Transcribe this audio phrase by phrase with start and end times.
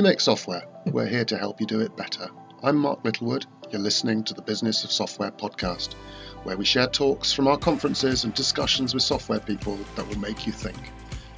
[0.00, 0.62] You make software.
[0.86, 2.30] We're here to help you do it better.
[2.62, 3.44] I'm Mark Littlewood.
[3.70, 5.92] You're listening to the Business of Software podcast,
[6.44, 10.46] where we share talks from our conferences and discussions with software people that will make
[10.46, 10.78] you think.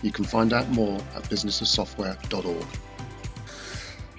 [0.03, 2.67] You can find out more at businessofsoftware.org.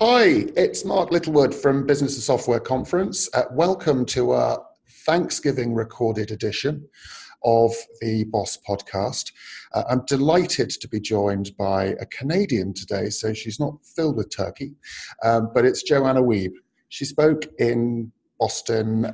[0.01, 0.23] Hi,
[0.57, 3.29] it's Mark Littlewood from Business of Software Conference.
[3.33, 4.61] Uh, welcome to our
[5.05, 6.85] Thanksgiving recorded edition
[7.43, 9.31] of the Boss podcast.
[9.73, 14.35] Uh, I'm delighted to be joined by a Canadian today, so she's not filled with
[14.35, 14.75] turkey,
[15.23, 16.53] um, but it's Joanna Wiebe.
[16.89, 18.11] She spoke in
[18.43, 19.13] Boston, uh,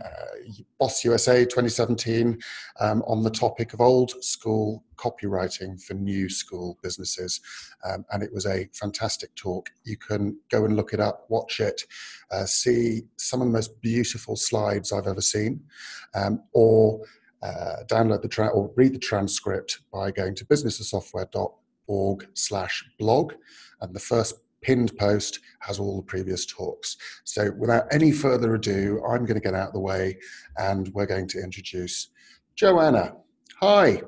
[0.79, 2.39] Boss USA 2017,
[2.79, 7.39] um, on the topic of old school copywriting for new school businesses.
[7.85, 9.69] Um, and it was a fantastic talk.
[9.83, 11.83] You can go and look it up, watch it,
[12.31, 15.61] uh, see some of the most beautiful slides I've ever seen,
[16.16, 17.02] um, or
[17.41, 23.34] uh, download the tra- or read the transcript by going to businessofsoftware.org slash blog
[23.81, 26.97] and the first pinned post has all the previous talks.
[27.23, 30.17] So without any further ado i'm going to get out of the way
[30.58, 32.09] and we're going to introduce
[32.55, 33.16] joanna.
[33.61, 34.02] Hi.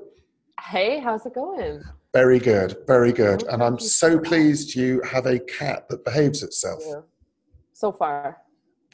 [0.59, 1.83] Hey how's it going?
[2.13, 3.43] Very good very good.
[3.43, 6.83] And i'm so pleased you have a cat that behaves itself.
[7.73, 8.37] So far.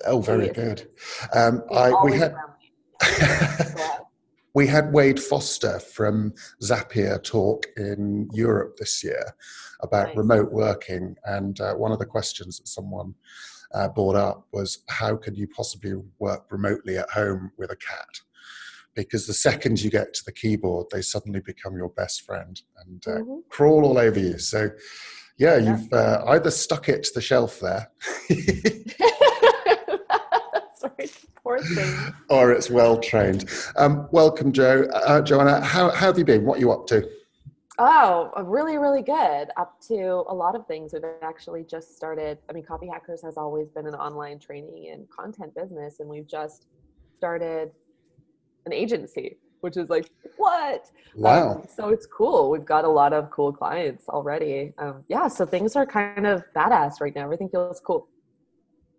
[0.05, 0.87] Oh very good.
[1.33, 2.35] Um, I, we had
[4.57, 9.23] we had Wade Foster from Zapier talk in Europe this year
[9.81, 10.17] about nice.
[10.17, 13.13] remote working, and uh, one of the questions that someone
[13.75, 18.07] uh, brought up was how can you possibly work remotely at home with a cat?
[18.95, 23.03] Because the second you get to the keyboard, they suddenly become your best friend and
[23.05, 23.39] uh, mm-hmm.
[23.49, 24.39] crawl all over you.
[24.39, 24.71] So,
[25.37, 25.69] yeah, yeah.
[25.69, 27.91] you've uh, either stuck it to the shelf there.
[32.29, 33.49] Or it's well trained.
[33.77, 34.87] Um, welcome, Joe.
[34.93, 36.45] Uh, Joanna, how, how have you been?
[36.45, 37.09] What are you up to?
[37.79, 39.49] Oh, really, really good.
[39.55, 40.93] Up to a lot of things.
[40.93, 42.39] We've actually just started.
[42.49, 46.27] I mean, Copy Hackers has always been an online training and content business, and we've
[46.27, 46.65] just
[47.17, 47.71] started
[48.65, 50.91] an agency, which is like, what?
[51.15, 51.51] Wow.
[51.51, 52.49] Um, so it's cool.
[52.49, 54.73] We've got a lot of cool clients already.
[54.79, 57.23] Um, yeah, so things are kind of badass right now.
[57.23, 58.09] Everything feels cool.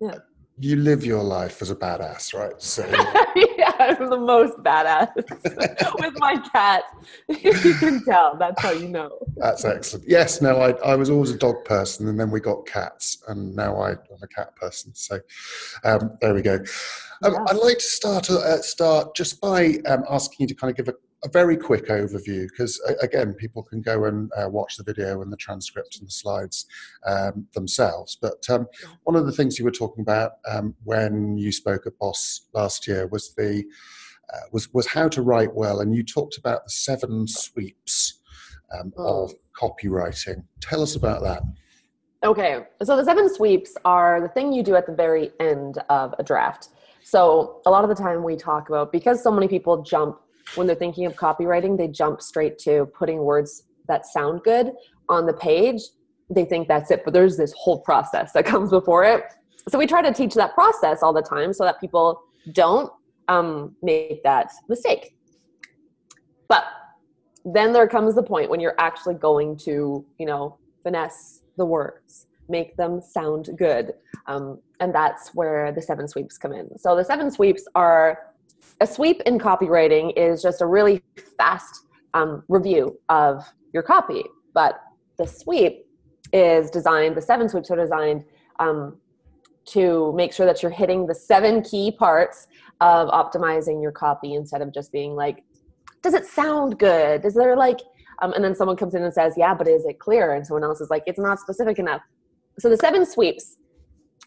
[0.01, 0.15] Yeah
[0.61, 2.61] you live your life as a badass, right?
[2.61, 2.87] So
[3.57, 5.15] yeah, I'm the most badass
[6.01, 6.85] with my cat.
[7.29, 8.37] If you can tell.
[8.37, 9.11] That's how you know.
[9.37, 10.09] That's excellent.
[10.09, 13.55] Yes, no, I, I was always a dog person, and then we got cats, and
[13.55, 14.95] now I, am a cat person.
[14.95, 15.21] So
[15.85, 16.59] um, there we go.
[17.23, 17.45] Um, yeah.
[17.49, 20.89] I'd like to start uh, start just by um, asking you to kind of give
[20.89, 25.21] a a very quick overview because again people can go and uh, watch the video
[25.21, 26.67] and the transcript and the slides
[27.07, 28.17] um, themselves.
[28.21, 28.67] But um,
[29.03, 32.87] one of the things you were talking about um, when you spoke at boss last
[32.87, 33.65] year was the
[34.33, 38.21] uh, was was how to write well and you talked about the seven sweeps
[38.79, 39.25] um, oh.
[39.25, 40.45] of copywriting.
[40.61, 41.43] Tell us about that.
[42.23, 46.15] Okay so the seven sweeps are the thing you do at the very end of
[46.19, 46.69] a draft.
[47.03, 50.21] So a lot of the time we talk about because so many people jump
[50.55, 54.73] when they're thinking of copywriting, they jump straight to putting words that sound good
[55.09, 55.81] on the page.
[56.31, 59.25] They think that's it, but there's this whole process that comes before it.
[59.69, 62.23] So we try to teach that process all the time so that people
[62.53, 62.91] don't
[63.29, 65.15] um, make that mistake.
[66.49, 66.65] But
[67.45, 72.27] then there comes the point when you're actually going to, you know, finesse the words,
[72.49, 73.93] make them sound good.
[74.27, 76.79] Um, and that's where the seven sweeps come in.
[76.79, 78.19] So the seven sweeps are
[78.81, 81.03] a sweep in copywriting is just a really
[81.37, 84.25] fast um, review of your copy.
[84.55, 84.81] But
[85.17, 85.87] the sweep
[86.33, 88.25] is designed, the seven sweeps are designed
[88.59, 88.99] um,
[89.67, 92.47] to make sure that you're hitting the seven key parts
[92.81, 95.43] of optimizing your copy instead of just being like,
[96.03, 97.25] does it sound good?
[97.25, 97.81] Is there like,
[98.23, 100.35] um, and then someone comes in and says, yeah, but is it clear?
[100.35, 102.03] And someone else is like, it's not specific enough.
[102.59, 103.57] So the seven sweeps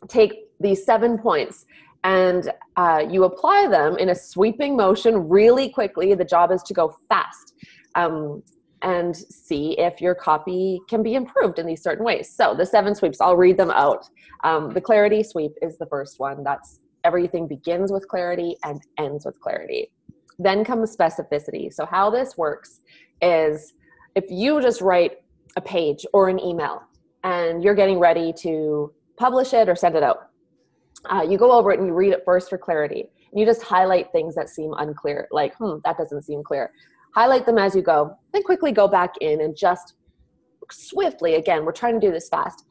[0.07, 1.65] take these seven points
[2.03, 6.13] and uh, you apply them in a sweeping motion really quickly.
[6.13, 7.53] The job is to go fast
[7.95, 8.41] um,
[8.81, 12.33] and see if your copy can be improved in these certain ways.
[12.33, 14.09] So, the seven sweeps, I'll read them out.
[14.43, 16.43] Um, the clarity sweep is the first one.
[16.43, 19.91] That's everything begins with clarity and ends with clarity.
[20.39, 21.71] Then comes specificity.
[21.71, 22.79] So, how this works
[23.21, 23.73] is
[24.15, 25.19] if you just write
[25.55, 26.81] a page or an email
[27.23, 30.30] and you're getting ready to publish it or send it out
[31.09, 33.09] uh, you go over it and you read it first for clarity.
[33.33, 36.71] You just highlight things that seem unclear, like, hmm, that doesn't seem clear.
[37.15, 39.95] Highlight them as you go, then quickly go back in and just
[40.69, 42.65] swiftly, again, we're trying to do this fast,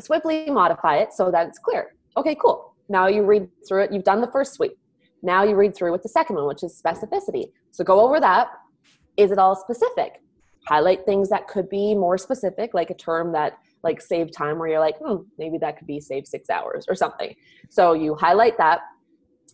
[0.00, 1.94] swiftly modify it so that it's clear.
[2.16, 2.74] Okay, cool.
[2.88, 4.76] Now you read through it, you've done the first sweep.
[5.22, 7.52] Now you read through with the second one, which is specificity.
[7.70, 8.48] So go over that.
[9.16, 10.22] Is it all specific?
[10.66, 14.68] Highlight things that could be more specific, like a term that like save time where
[14.68, 17.34] you're like, hmm, maybe that could be save six hours or something.
[17.70, 18.80] So you highlight that,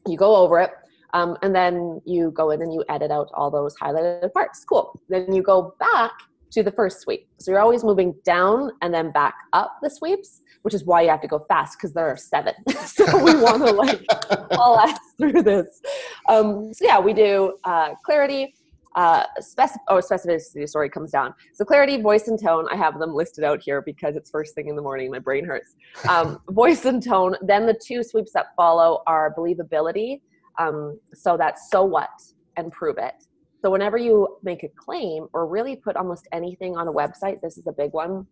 [0.07, 0.71] you go over it,
[1.15, 4.65] um, and then you go in and you edit out all those highlighted parts.
[4.65, 5.01] Cool.
[5.09, 6.13] Then you go back
[6.53, 7.29] to the first sweep.
[7.39, 11.11] So you're always moving down and then back up the sweeps, which is why you
[11.11, 12.55] have to go fast because there are seven.
[12.85, 14.05] so we want to like
[14.51, 15.81] blast through this.
[16.29, 18.55] Um, so yeah, we do uh, clarity.
[18.97, 21.35] Uh, spec- oh, specificity, sorry, comes down.
[21.53, 22.67] So clarity, voice, and tone.
[22.71, 25.11] I have them listed out here because it's first thing in the morning.
[25.11, 25.75] My brain hurts.
[26.09, 27.37] Um, voice and tone.
[27.43, 30.23] Then the two sweeps that follow are believability.
[30.59, 32.09] Um, so that's so what
[32.57, 33.15] and prove it.
[33.63, 37.59] So whenever you make a claim or really put almost anything on a website, this
[37.59, 38.27] is a big one.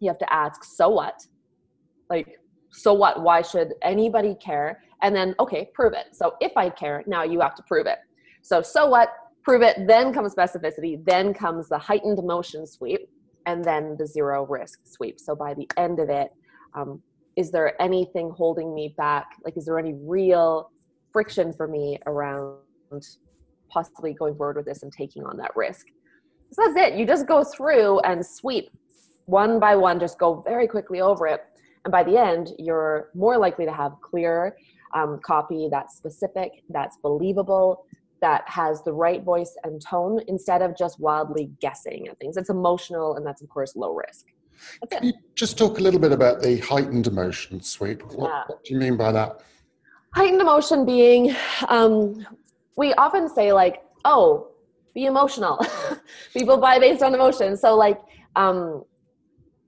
[0.00, 1.20] You have to ask, so what?
[2.08, 2.38] Like,
[2.70, 3.22] so what?
[3.22, 4.80] Why should anybody care?
[5.02, 6.06] And then, okay, prove it.
[6.12, 7.98] So if I care, now you have to prove it.
[8.42, 9.10] So, so what?
[9.42, 9.86] Prove it.
[9.86, 11.02] Then comes specificity.
[11.04, 13.08] Then comes the heightened emotion sweep,
[13.46, 15.18] and then the zero risk sweep.
[15.18, 16.30] So by the end of it,
[16.74, 17.02] um,
[17.36, 19.26] is there anything holding me back?
[19.44, 20.70] Like, is there any real
[21.12, 22.58] friction for me around
[23.70, 25.86] possibly going forward with this and taking on that risk.
[26.52, 26.98] So that's it.
[26.98, 28.70] You just go through and sweep
[29.26, 31.44] one by one, just go very quickly over it.
[31.84, 34.56] And by the end, you're more likely to have clear
[34.92, 37.86] um, copy that's specific, that's believable,
[38.20, 42.36] that has the right voice and tone instead of just wildly guessing at things.
[42.36, 44.26] It's emotional, and that's, of course, low risk.
[44.90, 48.02] Can you just talk a little bit about the heightened emotion sweep?
[48.12, 48.42] What, yeah.
[48.46, 49.40] what do you mean by that?
[50.14, 51.34] Heightened emotion being
[51.68, 52.26] um,
[52.76, 54.48] we often say like, oh,
[54.94, 55.64] be emotional.
[56.32, 57.56] people buy based on emotion.
[57.56, 58.00] So like,
[58.36, 58.84] um,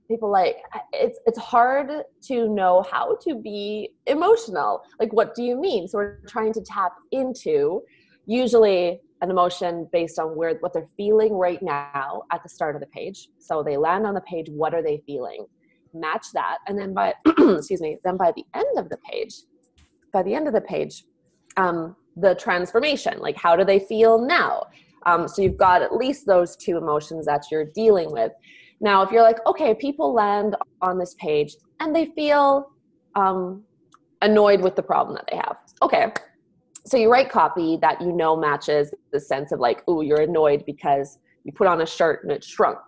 [0.07, 0.57] people like
[0.91, 1.89] it's it's hard
[2.23, 4.81] to know how to be emotional.
[4.99, 5.87] Like, what do you mean?
[5.87, 7.81] So we're trying to tap into
[8.25, 12.81] usually an emotion based on where what they're feeling right now at the start of
[12.81, 13.29] the page.
[13.39, 14.47] So they land on the page.
[14.49, 15.45] What are they feeling?
[15.93, 19.35] Match that, and then by excuse me, then by the end of the page,
[20.11, 21.05] by the end of the page,
[21.57, 24.63] um, the transformation like how do they feel now
[25.05, 28.31] um, so you've got at least those two emotions that you're dealing with
[28.81, 32.71] now if you're like okay people land on this page and they feel
[33.15, 33.63] um,
[34.21, 36.11] annoyed with the problem that they have okay
[36.85, 40.63] so you write copy that you know matches the sense of like oh you're annoyed
[40.65, 42.79] because you put on a shirt and it shrunk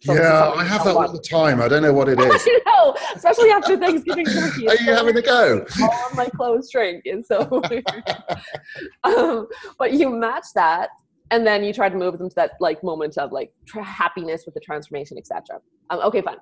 [0.00, 1.60] so yeah, I have that all the time.
[1.60, 2.26] I don't know what it is.
[2.46, 4.68] I know, especially after Thanksgiving turkey.
[4.68, 5.64] Are you having a go?
[5.82, 7.40] All of my clothes shrink, and so.
[9.04, 9.48] um,
[9.78, 10.90] but you match that,
[11.30, 14.44] and then you try to move them to that like moment of like tra- happiness
[14.44, 15.60] with the transformation, etc.
[15.90, 16.36] Um, okay, fine.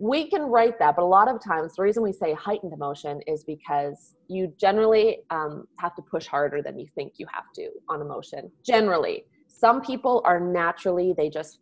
[0.00, 3.20] We can write that, but a lot of times the reason we say heightened emotion
[3.26, 7.68] is because you generally um, have to push harder than you think you have to
[7.90, 8.50] on emotion.
[8.64, 11.58] Generally, some people are naturally they just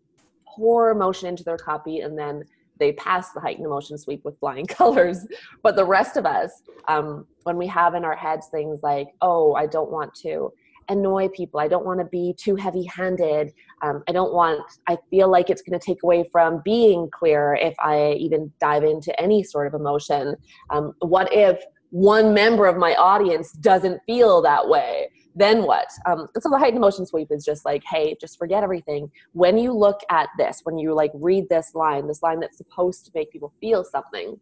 [0.46, 2.44] pour emotion into their copy and then
[2.78, 5.26] they pass the heightened emotion sweep with flying colors.
[5.64, 9.54] But the rest of us, um, when we have in our heads things like, oh,
[9.54, 10.52] I don't want to
[10.88, 13.52] annoy people, I don't want to be too heavy handed,
[13.82, 17.58] um, I don't want, I feel like it's going to take away from being clear
[17.60, 20.36] if I even dive into any sort of emotion.
[20.70, 25.08] Um, what if one member of my audience doesn't feel that way?
[25.38, 25.86] then what?
[26.06, 29.10] Um, so the heightened emotion sweep is just like, hey, just forget everything.
[29.32, 33.04] When you look at this, when you like read this line, this line that's supposed
[33.06, 34.38] to make people feel something,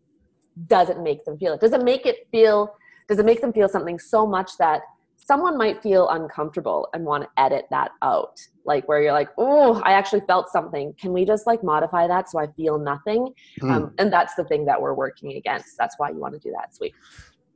[0.66, 1.60] doesn't make them feel it.
[1.60, 2.74] Does it make it feel?
[3.08, 4.80] Does it make them feel something so much that
[5.26, 8.40] someone might feel uncomfortable and want to edit that out?
[8.64, 10.94] Like where you're like, oh, I actually felt something.
[11.00, 13.32] Can we just like modify that so I feel nothing?
[13.60, 13.70] Mm.
[13.70, 15.76] Um, and that's the thing that we're working against.
[15.78, 16.94] That's why you want to do that sweet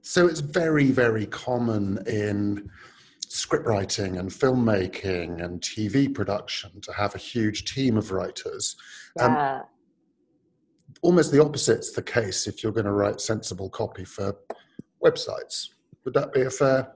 [0.03, 2.71] So it's very, very common in
[3.29, 8.75] script writing and filmmaking and TV production to have a huge team of writers.
[9.21, 9.57] Um, yeah.
[9.57, 9.63] Um,
[11.03, 14.35] almost the opposite's the case if you're going to write sensible copy for
[15.05, 15.69] websites.
[16.05, 16.93] Would that be a fair?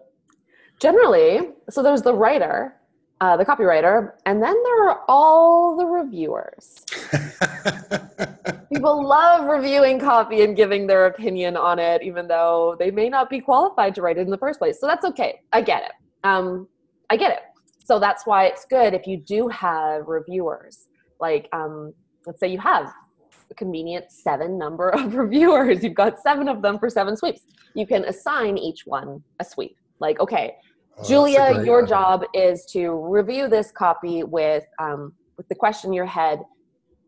[0.80, 2.76] Generally, so there's the writer,
[3.20, 6.84] uh, the copywriter, and then there are all the reviewers.
[8.72, 13.30] People love reviewing copy and giving their opinion on it, even though they may not
[13.30, 14.80] be qualified to write it in the first place.
[14.80, 15.40] So that's okay.
[15.52, 15.92] I get it
[16.24, 16.66] um,
[17.10, 17.40] I get it.
[17.84, 20.88] So that's why it's good if you do have reviewers.
[21.20, 21.92] Like, um,
[22.26, 22.92] let's say you have
[23.50, 25.84] a convenient seven number of reviewers.
[25.84, 27.42] You've got seven of them for seven sweeps.
[27.74, 29.76] You can assign each one a sweep.
[30.00, 30.54] Like, okay,
[30.98, 31.88] oh, Julia, your idea.
[31.88, 36.40] job is to review this copy with um, with the question in your head.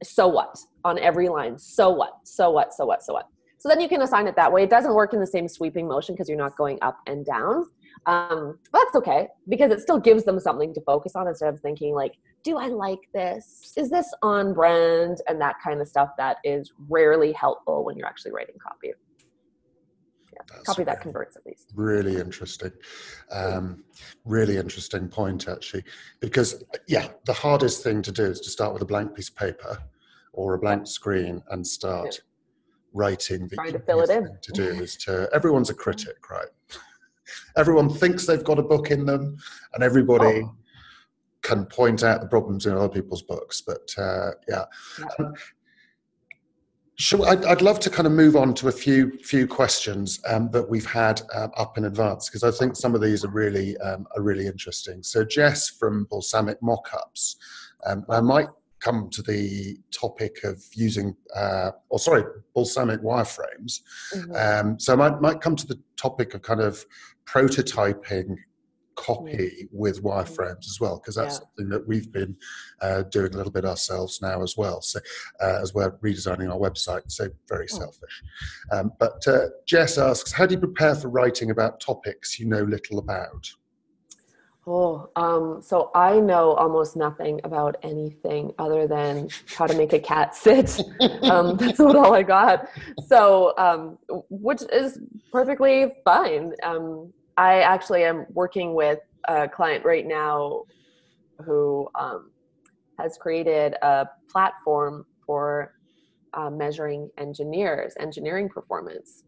[0.02, 1.58] So what on every line?
[1.58, 2.14] So what?
[2.24, 2.74] So what?
[2.74, 3.02] So what?
[3.02, 3.28] So what?
[3.58, 4.64] So then you can assign it that way.
[4.64, 7.66] It doesn't work in the same sweeping motion because you're not going up and down.
[8.04, 11.60] Um, but that's okay because it still gives them something to focus on instead of
[11.60, 12.12] thinking like
[12.46, 13.72] do I like this?
[13.76, 15.20] Is this on brand?
[15.28, 18.92] And that kind of stuff that is rarely helpful when you're actually writing copy.
[20.36, 21.72] Yeah, copy that converts at least.
[21.74, 22.72] Really interesting.
[23.30, 23.84] Um,
[24.24, 25.84] really interesting point, actually.
[26.20, 29.36] Because, yeah, the hardest thing to do is to start with a blank piece of
[29.36, 29.78] paper
[30.32, 32.20] or a blank screen and start yeah.
[32.92, 33.48] writing.
[33.54, 34.36] Trying to fill it in.
[34.42, 36.48] To do is to, everyone's a critic, right?
[37.56, 39.36] Everyone thinks they've got a book in them,
[39.74, 40.42] and everybody.
[40.44, 40.56] Oh
[41.46, 43.60] can point out the problems in other people's books.
[43.60, 44.64] But uh, yeah.
[47.12, 50.50] Um, I'd, I'd, love to kind of move on to a few few questions um,
[50.52, 53.76] that we've had um, up in advance because I think some of these are really
[53.78, 55.02] um, are really interesting.
[55.02, 57.36] So Jess from Balsamiq Mockups,
[57.86, 58.48] um, I might
[58.80, 62.24] come to the topic of using, uh, or sorry,
[62.56, 63.80] Balsamiq wireframes.
[64.14, 64.68] Mm-hmm.
[64.68, 66.84] Um, so I might might come to the topic of kind of
[67.26, 68.36] prototyping
[68.96, 71.40] copy with wireframes as well, because that's yeah.
[71.40, 72.36] something that we've been
[72.80, 74.80] uh, doing a little bit ourselves now as well.
[74.80, 74.98] So,
[75.40, 77.76] uh, as we're redesigning our website, so very oh.
[77.78, 78.22] selfish.
[78.72, 82.62] Um, but uh, Jess asks, how do you prepare for writing about topics you know
[82.62, 83.50] little about?
[84.68, 90.00] Oh, um, so I know almost nothing about anything other than how to make a
[90.00, 90.80] cat sit.
[91.22, 92.68] um, that's all I got.
[93.06, 93.98] So, um,
[94.28, 94.98] which is
[95.30, 96.52] perfectly fine.
[97.36, 100.62] I actually am working with a client right now
[101.44, 102.30] who um,
[102.98, 105.72] has created a platform for
[106.34, 109.24] uh, measuring engineers, engineering performance.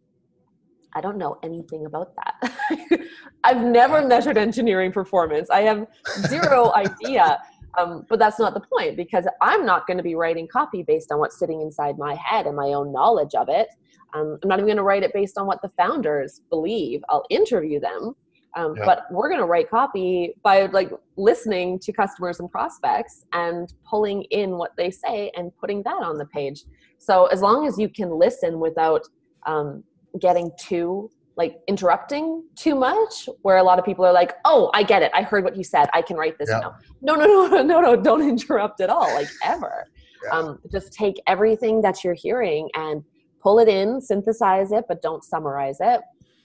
[0.95, 2.53] I don't know anything about that.
[3.45, 5.51] I've never measured engineering performance.
[5.51, 5.87] I have
[6.29, 7.39] zero idea.
[7.79, 11.13] Um, but that's not the point because I'm not going to be writing copy based
[11.13, 13.69] on what's sitting inside my head and my own knowledge of it.
[14.15, 17.03] Um, I'm not even going to write it based on what the founders believe.
[17.09, 18.15] I'll interview them,
[18.57, 18.85] um, yeah.
[18.85, 24.23] but we're going to write copy by like listening to customers and prospects and pulling
[24.31, 26.65] in what they say and putting that on the page.
[26.97, 29.03] So as long as you can listen without
[29.47, 29.85] um,
[30.21, 34.83] getting too like interrupting too much where a lot of people are like oh i
[34.83, 36.59] get it i heard what you said i can write this yeah.
[36.59, 39.87] now no no no no no don't interrupt at all like ever
[40.25, 40.39] yeah.
[40.39, 43.03] um, just take everything that you're hearing and
[43.41, 46.01] pull it in, synthesize it, but don't summarize it,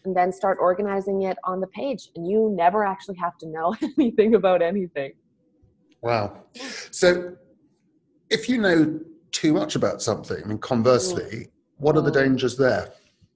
[0.05, 2.09] and then start organizing it on the page.
[2.15, 5.13] And you never actually have to know anything about anything.
[6.01, 6.43] Wow.
[6.91, 7.35] So
[8.29, 8.99] if you know
[9.31, 11.47] too much about something, and conversely, mm.
[11.77, 12.25] what are the mm.
[12.25, 12.89] dangers there?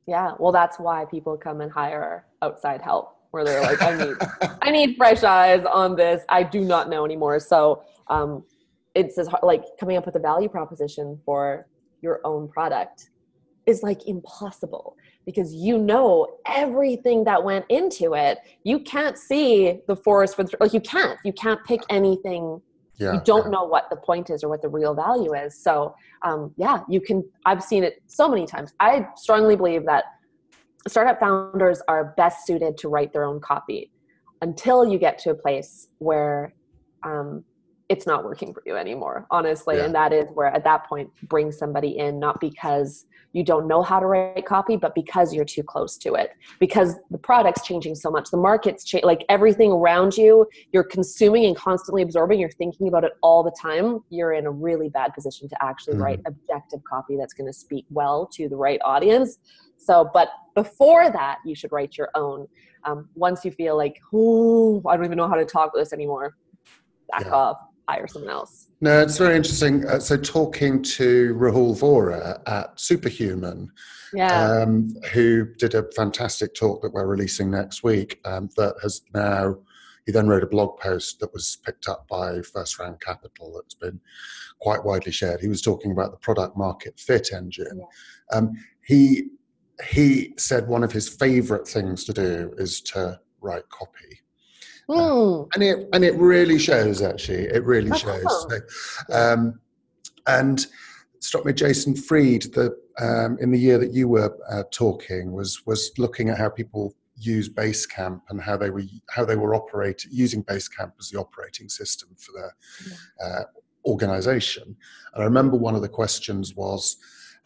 [0.08, 4.16] Yeah, well, that's why people come and hire outside help where they're like, I need,
[4.62, 6.24] I need fresh eyes on this.
[6.30, 7.40] I do not know anymore.
[7.40, 8.44] So um,
[8.96, 11.68] it's like coming up with a value proposition for
[12.02, 13.10] your own product
[13.66, 14.96] is like impossible
[15.26, 18.40] because you know everything that went into it.
[18.64, 21.20] You can't see the forest for the like you can't.
[21.26, 22.62] You can't pick anything.
[22.98, 23.52] Yeah, you don't yeah.
[23.52, 25.58] know what the point is or what the real value is.
[25.58, 27.24] So um, yeah, you can.
[27.46, 28.74] I've seen it so many times.
[28.80, 30.06] I strongly believe that
[30.88, 33.92] startup founders are best suited to write their own copy
[34.42, 36.54] until you get to a place where
[37.04, 37.44] um,
[37.90, 39.86] it's not working for you anymore honestly yeah.
[39.86, 43.06] and that is where at that point bring somebody in not because
[43.38, 46.96] you don't know how to write copy but because you're too close to it because
[47.12, 51.56] the product's changing so much the market's cha- like everything around you you're consuming and
[51.56, 55.48] constantly absorbing you're thinking about it all the time you're in a really bad position
[55.48, 56.02] to actually mm.
[56.02, 59.38] write objective copy that's going to speak well to the right audience
[59.78, 62.48] so but before that you should write your own
[62.86, 65.94] um, once you feel like oh i don't even know how to talk with this
[65.94, 66.36] anymore
[67.12, 67.32] back yeah.
[67.32, 68.68] off hire someone else.
[68.82, 69.86] No, it's very interesting.
[69.88, 73.72] Uh, so, talking to Rahul Vohra at Superhuman,
[74.14, 74.50] yeah.
[74.50, 79.58] um, who did a fantastic talk that we're releasing next week, um, that has now,
[80.06, 83.74] he then wrote a blog post that was picked up by First Round Capital that's
[83.74, 84.00] been
[84.60, 85.42] quite widely shared.
[85.42, 87.80] He was talking about the product market fit engine.
[87.80, 88.38] Yeah.
[88.38, 88.54] Um,
[88.86, 89.30] he,
[89.90, 94.22] he said one of his favorite things to do is to write copy.
[94.90, 95.50] Mm.
[95.54, 98.60] and it and it really shows actually it really shows so,
[99.12, 99.60] um,
[100.28, 100.66] and
[101.20, 105.66] stop me jason Fried, the um, in the year that you were uh, talking was
[105.66, 110.10] was looking at how people use basecamp and how they were how they were operating
[110.14, 112.56] using basecamp as the operating system for their
[112.88, 113.26] yeah.
[113.26, 113.44] uh,
[113.86, 114.76] organization
[115.14, 116.98] and i remember one of the questions was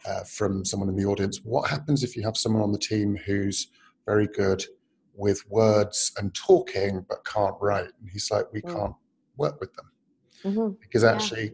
[0.06, 3.16] uh, from someone in the audience what happens if you have someone on the team
[3.26, 3.68] who's
[4.06, 4.62] very good
[5.14, 7.90] with words and talking but can't write.
[8.00, 8.74] And he's like, we mm.
[8.74, 8.94] can't
[9.36, 9.90] work with them
[10.44, 10.74] mm-hmm.
[10.80, 11.44] because actually.
[11.44, 11.50] Yeah.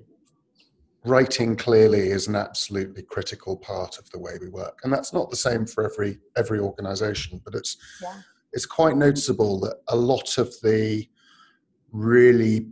[1.05, 5.31] Writing clearly is an absolutely critical part of the way we work, and that's not
[5.31, 7.41] the same for every every organisation.
[7.45, 8.21] But it's yeah.
[8.53, 11.09] it's quite noticeable that a lot of the
[11.93, 12.67] really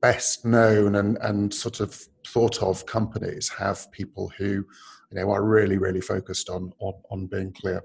[0.00, 1.94] best known and, and sort of
[2.26, 4.64] thought of companies have people who
[5.10, 7.82] you know are really really focused on on, on being clear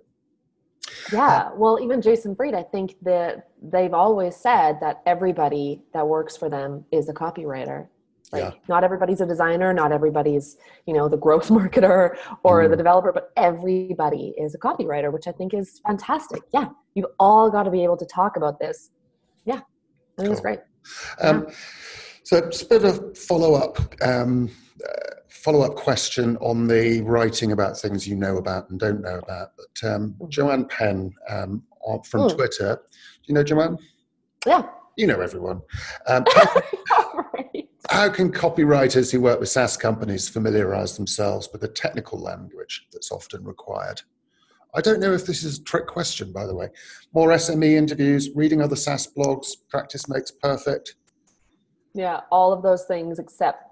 [1.12, 6.36] yeah well even jason Fried i think that they've always said that everybody that works
[6.38, 7.88] for them is a copywriter
[8.32, 8.52] like yeah.
[8.68, 12.70] not everybody's a designer not everybody's you know the growth marketer or mm.
[12.70, 17.50] the developer but everybody is a copywriter which i think is fantastic yeah you've all
[17.50, 18.92] got to be able to talk about this
[19.46, 20.32] yeah i think cool.
[20.32, 20.60] it's great
[21.22, 21.56] um, yeah.
[22.24, 24.50] so it's a bit of follow-up um,
[24.88, 29.50] uh, follow-up question on the writing about things you know about and don't know about
[29.56, 30.28] but um, mm.
[30.28, 31.62] joanne penn um,
[32.04, 32.36] from mm.
[32.36, 33.78] twitter do you know joanne
[34.48, 34.64] yeah
[34.98, 35.62] you know everyone
[36.08, 36.26] um,
[37.92, 43.12] how can copywriters who work with SaaS companies familiarize themselves with the technical language that's
[43.12, 44.02] often required?
[44.74, 46.70] I don't know if this is a trick question, by the way.
[47.14, 50.96] More SME interviews, reading other SaaS blogs, practice makes perfect.
[51.94, 53.65] Yeah, all of those things except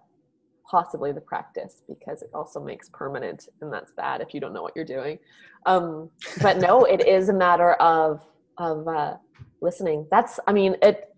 [0.73, 4.63] possibly the practice because it also makes permanent, and that's bad if you don't know
[4.63, 5.19] what you're doing.
[5.67, 6.09] Um,
[6.41, 8.21] but no, it is a matter of
[8.57, 9.17] of uh,
[9.61, 10.07] listening.
[10.09, 11.09] That's, I mean, it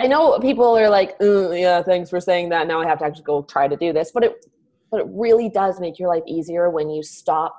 [0.00, 2.66] I know people are like, yeah, thanks for saying that.
[2.66, 4.46] Now I have to actually go try to do this, but it,
[4.90, 7.54] but it really does make your life easier when you stop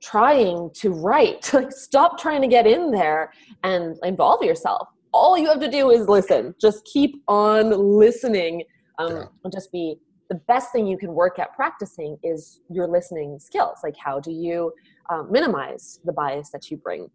[0.00, 1.52] trying to write.
[1.54, 3.32] Like, stop trying to get in there
[3.64, 4.88] and involve yourself.
[5.12, 6.54] All you have to do is listen.
[6.60, 8.64] Just keep on listening.
[8.98, 9.24] Um, yeah.
[9.44, 9.98] And just be
[10.28, 13.78] the best thing you can work at practicing is your listening skills.
[13.82, 14.72] Like, how do you
[15.10, 17.08] um, minimize the bias that you bring?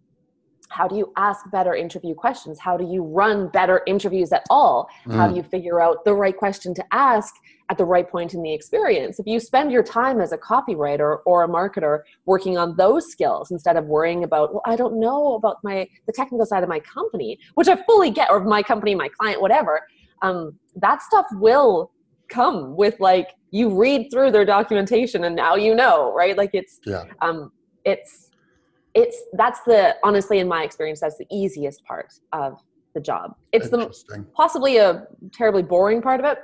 [0.69, 4.89] how do you ask better interview questions how do you run better interviews at all
[5.05, 5.15] mm.
[5.15, 5.37] how do mm.
[5.37, 7.35] you figure out the right question to ask
[7.69, 11.17] at the right point in the experience if you spend your time as a copywriter
[11.25, 15.35] or a marketer working on those skills instead of worrying about well i don't know
[15.35, 18.93] about my the technical side of my company which i fully get or my company
[18.95, 19.81] my client whatever
[20.23, 21.91] um, that stuff will
[22.29, 26.79] come with like you read through their documentation and now you know right like it's
[26.85, 27.03] yeah.
[27.21, 27.51] um,
[27.85, 28.29] it's
[28.93, 32.59] it's that's the honestly in my experience that's the easiest part of
[32.93, 33.93] the job it's the
[34.33, 36.39] possibly a terribly boring part of it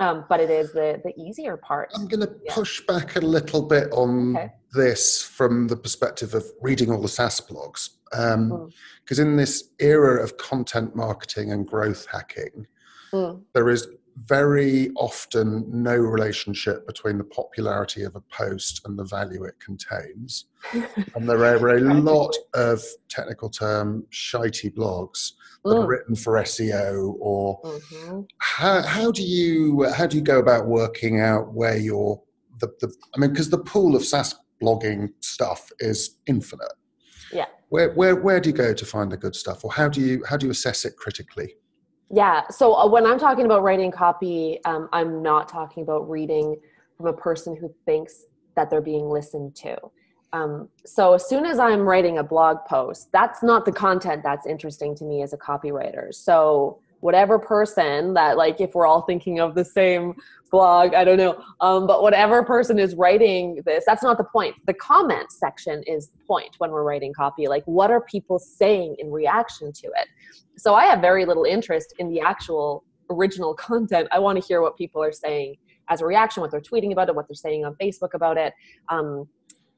[0.00, 2.54] um, but it is the the easier part i'm going to yeah.
[2.54, 4.50] push back a little bit on okay.
[4.72, 8.72] this from the perspective of reading all the saas blogs because um,
[9.08, 9.18] mm.
[9.18, 12.66] in this era of content marketing and growth hacking
[13.12, 13.40] mm.
[13.52, 19.44] there is very often no relationship between the popularity of a post and the value
[19.44, 20.46] it contains.
[20.72, 25.32] and there are a lot of technical term shitey blogs
[25.64, 25.82] that mm.
[25.82, 28.20] are written for SEO or mm-hmm.
[28.38, 32.20] how, how do you how do you go about working out where you're
[32.60, 36.72] the, the I mean because the pool of SaaS blogging stuff is infinite.
[37.32, 37.46] Yeah.
[37.70, 40.24] Where, where where do you go to find the good stuff or how do you
[40.28, 41.56] how do you assess it critically?
[42.12, 42.46] Yeah.
[42.50, 46.56] So uh, when I'm talking about writing copy, um, I'm not talking about reading
[46.98, 49.78] from a person who thinks that they're being listened to.
[50.34, 54.46] Um, so as soon as I'm writing a blog post, that's not the content that's
[54.46, 56.14] interesting to me as a copywriter.
[56.14, 60.14] So whatever person that like if we're all thinking of the same
[60.50, 64.54] blog i don't know um, but whatever person is writing this that's not the point.
[64.66, 67.48] The comment section is the point when we're writing copy.
[67.48, 70.08] Like what are people saying in reaction to it?
[70.56, 74.08] So i have very little interest in the actual original content.
[74.12, 75.56] I want to hear what people are saying
[75.88, 78.54] as a reaction what they're tweeting about it what they're saying on facebook about it.
[78.88, 79.28] Um,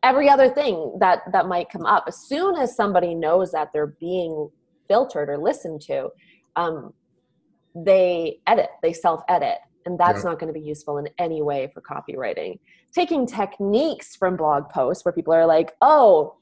[0.02, 3.94] every other thing that that might come up as soon as somebody knows that they're
[3.98, 4.50] being
[4.86, 6.10] filtered or listened to
[6.56, 6.92] um,
[7.74, 9.58] they edit, they self edit.
[9.86, 10.30] And that's yeah.
[10.30, 12.58] not going to be useful in any way for copywriting.
[12.94, 16.36] Taking techniques from blog posts where people are like, oh,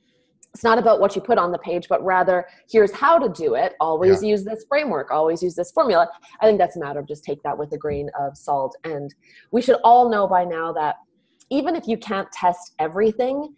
[0.54, 3.54] it's not about what you put on the page, but rather here's how to do
[3.54, 3.72] it.
[3.80, 4.30] Always yeah.
[4.30, 6.08] use this framework, always use this formula.
[6.40, 8.76] I think that's a matter of just take that with a grain of salt.
[8.84, 9.12] And
[9.50, 10.96] we should all know by now that
[11.50, 13.54] even if you can't test everything,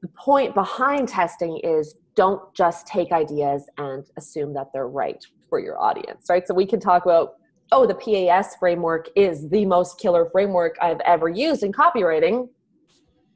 [0.00, 5.60] the point behind testing is don't just take ideas and assume that they're right for
[5.60, 6.48] your audience, right?
[6.48, 7.34] So we can talk about,
[7.72, 12.48] oh, the PAS framework is the most killer framework I've ever used in copywriting.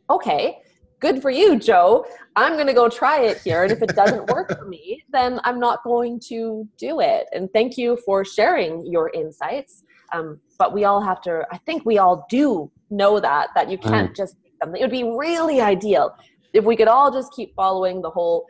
[0.09, 0.57] Okay,
[0.99, 2.07] good for you, Joe.
[2.35, 3.65] I'm going to go try it here.
[3.65, 7.27] And if it doesn't work for me, then I'm not going to do it.
[7.35, 9.85] And thank you for sharing your insights.
[10.15, 13.77] Um, but we all have to, I think we all do know that, that you
[13.77, 14.17] can't mm.
[14.17, 14.81] just something.
[14.81, 16.17] It would be really ideal
[16.55, 18.47] if we could all just keep following the whole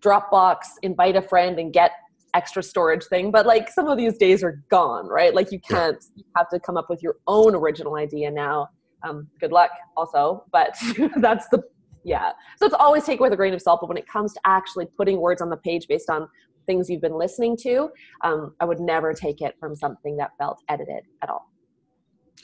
[0.00, 1.92] Dropbox, invite a friend and get
[2.38, 5.98] extra storage thing but like some of these days are gone right like you can't
[6.00, 6.22] yeah.
[6.22, 8.68] you have to come up with your own original idea now
[9.06, 10.70] um, good luck also but
[11.16, 11.60] that's the
[12.04, 14.40] yeah so it's always take with a grain of salt but when it comes to
[14.44, 16.28] actually putting words on the page based on
[16.68, 17.90] things you've been listening to.
[18.22, 21.50] Um, I would never take it from something that felt edited at all.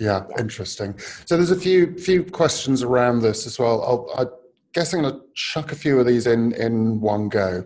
[0.00, 0.40] Yeah, yeah.
[0.40, 0.98] interesting.
[1.26, 3.80] So there's a few few questions around this as well.
[3.84, 4.26] I'll, I
[4.72, 7.64] guess I'm going to chuck a few of these in in one go.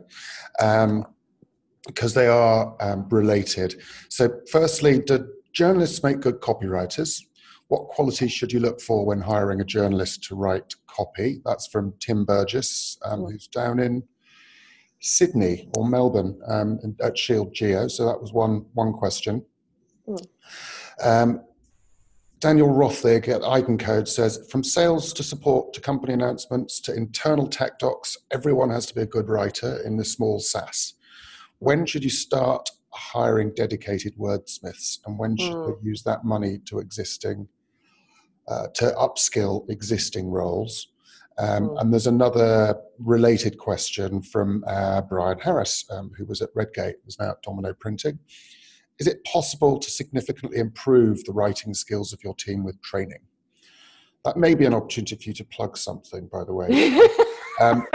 [0.60, 1.06] Um,
[1.88, 3.80] because they are um, related.
[4.10, 7.20] So, firstly, do journalists make good copywriters?
[7.68, 11.40] What qualities should you look for when hiring a journalist to write copy?
[11.44, 14.02] That's from Tim Burgess, um, who's down in
[15.00, 17.88] Sydney or Melbourne um, at Shield Geo.
[17.88, 19.44] So that was one one question.
[20.06, 20.26] Mm.
[21.02, 21.40] Um,
[22.40, 27.80] Daniel Rothig at Eigencode says, from sales to support to company announcements to internal tech
[27.80, 30.94] docs, everyone has to be a good writer in the small SaaS.
[31.58, 35.66] When should you start hiring dedicated wordsmiths, and when should mm.
[35.66, 37.48] they use that money to existing
[38.48, 40.88] uh, to upskill existing roles?
[41.38, 41.80] Um, mm.
[41.80, 47.18] And there's another related question from uh, Brian Harris, um, who was at Redgate, is
[47.18, 48.18] now at Domino Printing.
[48.98, 53.20] Is it possible to significantly improve the writing skills of your team with training?
[54.24, 57.00] That may be an opportunity for you to plug something, by the way.
[57.60, 57.86] um,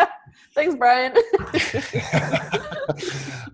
[0.54, 1.14] Thanks, Brian.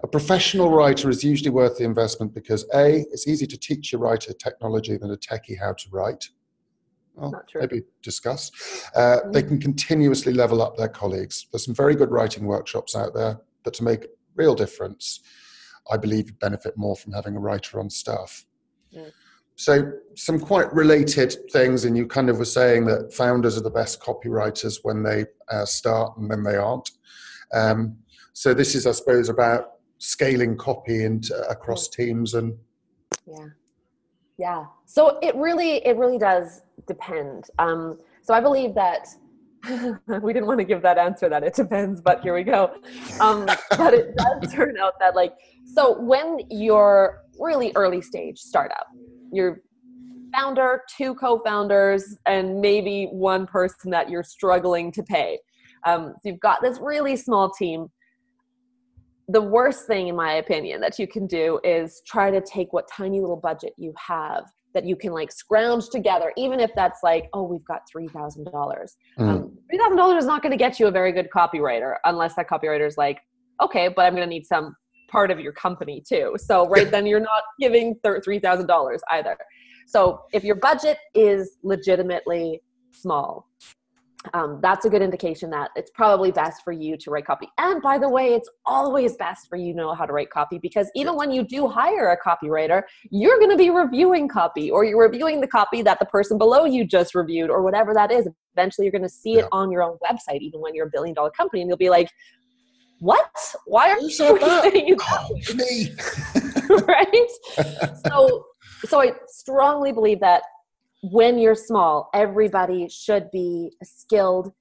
[0.01, 3.97] a professional writer is usually worth the investment because A, it's easy to teach a
[3.97, 6.29] writer technology than a techie how to write.
[7.15, 8.51] Well, maybe discuss.
[8.95, 9.31] Uh, mm-hmm.
[9.31, 11.47] They can continuously level up their colleagues.
[11.51, 15.21] There's some very good writing workshops out there, but to make a real difference,
[15.91, 18.45] I believe you benefit more from having a writer on staff.
[18.95, 19.11] Mm.
[19.59, 23.69] So, some quite related things, and you kind of were saying that founders are the
[23.69, 26.89] best copywriters when they uh, start and then they aren't.
[27.53, 27.97] Um,
[28.31, 32.57] so, this is, I suppose, about scaling copy into across teams and
[33.27, 33.47] yeah.
[34.37, 34.65] Yeah.
[34.85, 37.47] So it really it really does depend.
[37.59, 39.09] Um, so i believe that
[40.23, 42.71] we didn't want to give that answer that it depends but here we go.
[43.19, 43.45] Um,
[43.77, 45.33] but it does turn out that like
[45.65, 48.87] so when you're really early stage startup
[49.31, 49.61] your
[50.33, 55.39] founder, two co-founders, and maybe one person that you're struggling to pay.
[55.85, 57.87] Um, so you've got this really small team.
[59.27, 62.87] The worst thing, in my opinion, that you can do is try to take what
[62.91, 67.29] tiny little budget you have that you can like scrounge together, even if that's like,
[67.33, 68.97] oh, we've got three thousand dollars.
[69.17, 69.27] Mm.
[69.27, 72.35] Um, three thousand dollars is not going to get you a very good copywriter unless
[72.35, 73.19] that copywriter is like,
[73.61, 74.75] okay, but I'm going to need some
[75.09, 76.35] part of your company too.
[76.37, 79.37] So right then you're not giving $3,000 either.
[79.87, 83.47] So if your budget is legitimately small,
[84.33, 87.47] um, that's a good indication that it's probably best for you to write copy.
[87.57, 90.59] And by the way, it's always best for you to know how to write copy
[90.59, 94.83] because even when you do hire a copywriter, you're going to be reviewing copy or
[94.83, 98.27] you're reviewing the copy that the person below you just reviewed or whatever that is.
[98.55, 99.43] Eventually, you're going to see yeah.
[99.43, 101.89] it on your own website, even when you're a billion dollar company, and you'll be
[101.89, 102.11] like,
[102.99, 103.29] what?
[103.65, 105.91] Why are you saying oh, me?
[106.87, 107.27] right?
[108.07, 108.45] so,
[108.87, 110.43] so I strongly believe that
[111.01, 114.51] when you're small, everybody should be a skilled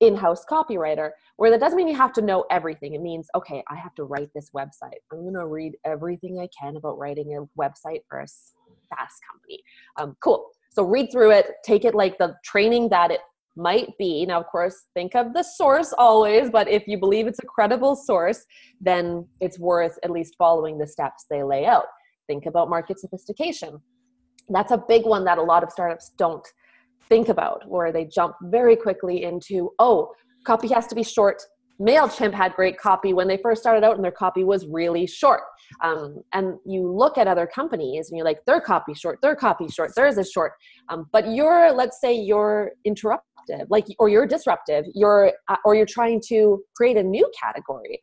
[0.00, 1.10] in-house copywriter.
[1.36, 2.94] Where that doesn't mean you have to know everything.
[2.94, 5.00] It means, okay, I have to write this website.
[5.12, 9.62] I'm going to read everything I can about writing a website for a SaaS company.
[9.98, 10.48] Um, cool.
[10.70, 13.20] So read through it, take it like the training that it
[13.56, 14.26] might be.
[14.26, 17.96] Now, of course, think of the source always, but if you believe it's a credible
[17.96, 18.44] source,
[18.80, 21.86] then it's worth at least following the steps they lay out.
[22.26, 23.80] Think about market sophistication.
[24.48, 26.46] That's a big one that a lot of startups don't
[27.08, 30.12] think about, where they jump very quickly into, oh,
[30.44, 31.42] copy has to be short.
[31.80, 35.42] MailChimp had great copy when they first started out, and their copy was really short.
[35.82, 39.68] Um, and you look at other companies and you're like, their copy short, their copy
[39.68, 40.52] short, theirs is short.
[40.88, 45.74] Um, but you're, let's say, you're interrupt disruptive like or you're disruptive you're uh, or
[45.74, 48.00] you're trying to create a new category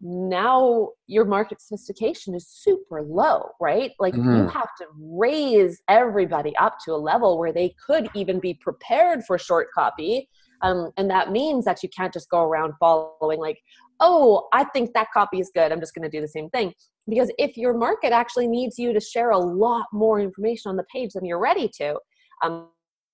[0.00, 4.36] now your market sophistication is super low right like mm-hmm.
[4.36, 9.24] you have to raise everybody up to a level where they could even be prepared
[9.24, 10.28] for short copy
[10.62, 13.58] um, and that means that you can't just go around following like
[14.00, 16.72] oh i think that copy is good i'm just going to do the same thing
[17.08, 20.84] because if your market actually needs you to share a lot more information on the
[20.84, 21.96] page than you're ready to
[22.42, 22.68] um,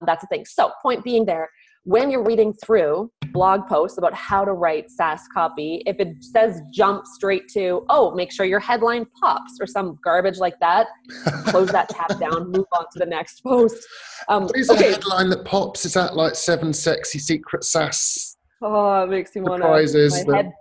[0.06, 0.44] that's the thing.
[0.44, 1.48] So, point being there,
[1.88, 6.60] when you're reading through blog posts about how to write SaaS copy, if it says
[6.70, 10.86] jump straight to, oh, make sure your headline pops or some garbage like that,
[11.46, 13.86] close that tab down, move on to the next post.
[14.28, 14.90] Um, what is okay.
[14.90, 15.86] a headline that pops?
[15.86, 18.36] Is that like seven sexy secret SaaS?
[18.60, 19.68] Oh, it makes me want to.
[19.68, 20.52] Prizes that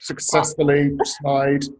[0.00, 1.64] successfully slide.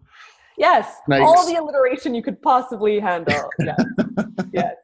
[0.58, 1.22] Yes, Snakes.
[1.24, 3.48] all the alliteration you could possibly handle.
[3.60, 3.76] Yes,
[4.52, 4.74] yes,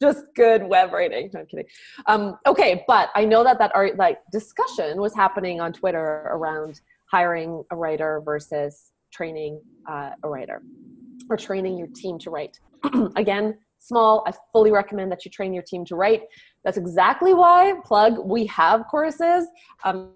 [0.00, 1.30] just good web writing.
[1.32, 1.66] No, I'm kidding.
[2.06, 6.80] Um, okay, but I know that that art like discussion was happening on Twitter around
[7.10, 10.62] hiring a writer versus training uh, a writer
[11.30, 12.58] or training your team to write.
[13.16, 14.24] Again, small.
[14.26, 16.22] I fully recommend that you train your team to write.
[16.64, 19.46] That's exactly why, plug, we have courses
[19.84, 20.10] um,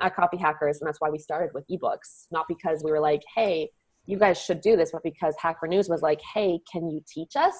[0.00, 2.26] at Copy Hackers, and that's why we started with ebooks.
[2.30, 3.70] Not because we were like, hey,
[4.08, 7.36] you guys should do this, but because Hacker News was like, hey, can you teach
[7.36, 7.54] us?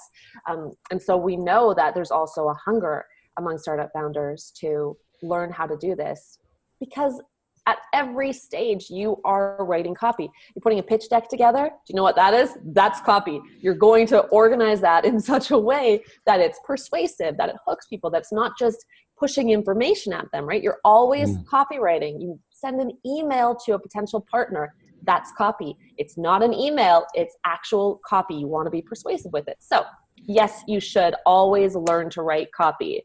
[0.48, 3.04] Um, and so we know that there's also a hunger
[3.36, 6.38] among startup founders to learn how to do this
[6.80, 7.20] because
[7.66, 10.30] at every stage you are writing copy.
[10.54, 11.64] You're putting a pitch deck together.
[11.68, 12.56] Do you know what that is?
[12.64, 13.42] That's copy.
[13.60, 17.86] You're going to organize that in such a way that it's persuasive that it hooks
[17.86, 18.86] people that's not just
[19.18, 20.62] pushing information at them right?
[20.62, 21.44] You're always mm.
[21.44, 22.22] copywriting.
[22.22, 25.76] You send an email to a potential partner that's copy.
[25.96, 28.34] It's not an email it's actual copy.
[28.34, 29.56] You want to be persuasive with it.
[29.60, 29.84] So
[30.26, 33.04] yes you should always learn to write copy.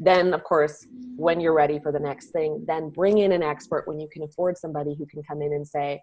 [0.00, 3.86] Then of course when you're ready for the next thing then bring in an expert
[3.86, 6.02] when you can afford somebody who can come in and say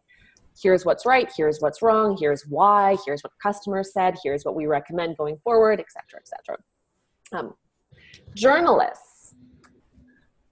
[0.62, 4.66] here's what's right here's what's wrong here's why here's what customers said here's what we
[4.66, 6.58] recommend going forward etc etc
[7.34, 7.54] um,
[8.36, 9.36] journalists.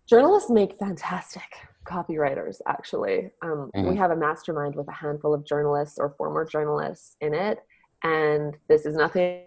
[0.08, 1.44] Journalists make fantastic
[1.90, 3.90] copywriters actually um, mm-hmm.
[3.90, 7.60] we have a mastermind with a handful of journalists or former journalists in it
[8.04, 9.42] and this is nothing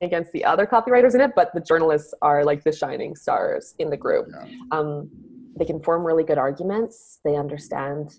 [0.00, 3.90] against the other copywriters in it, but the journalists are like the shining stars in
[3.90, 4.26] the group.
[4.30, 4.46] Yeah.
[4.70, 5.10] Um,
[5.58, 7.20] they can form really good arguments.
[7.24, 8.16] They understand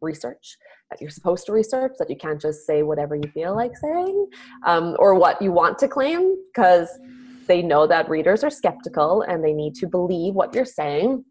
[0.00, 0.56] research
[0.90, 4.26] that you're supposed to research, that you can't just say whatever you feel like saying
[4.66, 6.88] um, or what you want to claim, because
[7.46, 11.24] they know that readers are skeptical and they need to believe what you're saying.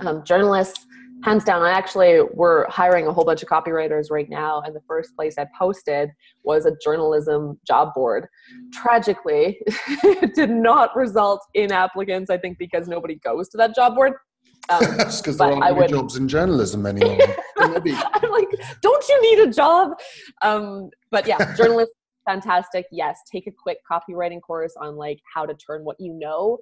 [0.00, 0.86] Um, journalists
[1.24, 4.80] hands down i actually we're hiring a whole bunch of copywriters right now and the
[4.86, 6.10] first place i posted
[6.44, 8.26] was a journalism job board
[8.72, 13.94] tragically it did not result in applicants i think because nobody goes to that job
[13.94, 14.14] board
[14.70, 17.18] um, That's because there aren't any would, jobs in journalism anymore.
[17.58, 17.72] I'm
[18.30, 18.48] like,
[18.82, 19.92] don't you need a job?
[20.42, 21.94] Um, but yeah, journalists,
[22.26, 22.86] fantastic.
[22.92, 26.58] Yes, take a quick copywriting course on like how to turn what you know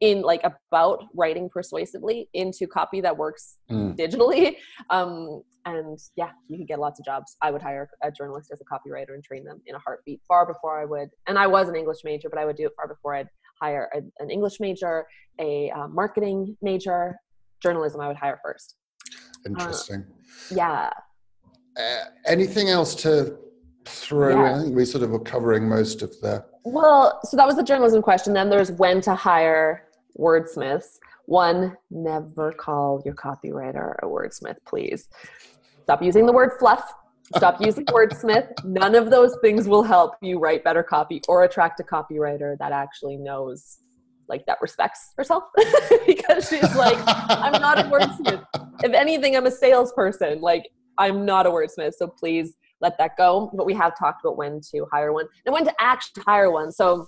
[0.00, 3.96] in like about writing persuasively into copy that works mm.
[3.96, 4.56] digitally.
[4.88, 7.36] Um, and yeah you can get lots of jobs.
[7.42, 10.46] I would hire a journalist as a copywriter and train them in a heartbeat far
[10.46, 12.88] before i would and i was an english major but i would do it far
[12.88, 13.28] before i'd
[13.60, 15.06] hire a, an english major
[15.38, 17.16] a uh, marketing major.
[17.62, 18.76] Journalism i would hire first.
[19.46, 20.06] Interesting.
[20.50, 20.90] Uh, yeah.
[21.76, 23.36] Uh, anything else to
[23.84, 24.56] throw yeah.
[24.56, 27.62] i think we sort of were covering most of the well so that was the
[27.62, 28.32] journalism question.
[28.32, 30.98] Then there's when to hire wordsmiths.
[31.26, 35.08] One, never call your copywriter a wordsmith, please.
[35.82, 36.92] Stop using the word fluff.
[37.36, 38.48] Stop using wordsmith.
[38.64, 42.72] None of those things will help you write better copy or attract a copywriter that
[42.72, 43.78] actually knows,
[44.28, 45.44] like, that respects herself.
[46.06, 48.44] because she's like, I'm not a wordsmith.
[48.82, 50.40] If anything, I'm a salesperson.
[50.40, 50.68] Like,
[50.98, 51.94] I'm not a wordsmith.
[51.94, 53.50] So please let that go.
[53.54, 56.72] But we have talked about when to hire one and when to actually hire one.
[56.72, 57.06] So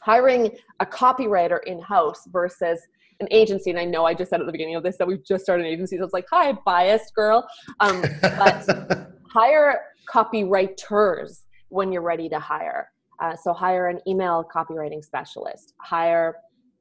[0.00, 2.80] hiring a copywriter in house versus
[3.20, 3.70] an agency.
[3.70, 5.66] And I know I just said at the beginning of this that we've just started
[5.66, 5.98] an agency.
[5.98, 7.46] So it's like, hi, biased girl.
[7.80, 9.80] Um, but hire
[10.12, 12.90] copywriters when you're ready to hire.
[13.20, 16.36] Uh, so hire an email copywriting specialist, hire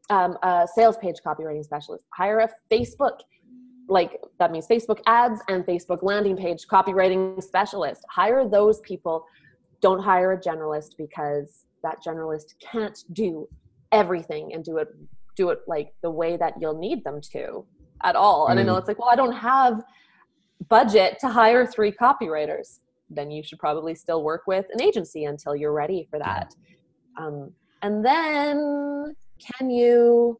[0.10, 3.19] um, a sales page copywriting specialist, hire a Facebook,
[3.89, 8.03] like that means Facebook ads and Facebook landing page copywriting specialist.
[8.10, 9.25] Hire those people.
[9.82, 13.47] Don't hire a generalist because that generalist can't do
[13.91, 14.89] everything and do it
[15.36, 17.63] do it like the way that you'll need them to
[18.04, 18.47] at all.
[18.47, 18.62] And mm.
[18.62, 18.80] I know mm.
[18.80, 19.84] it's like, well, I don't have
[20.67, 22.80] budget to hire three copywriters.
[23.10, 26.56] Then you should probably still work with an agency until you're ready for that.
[27.17, 27.52] Um,
[27.84, 30.39] and then can you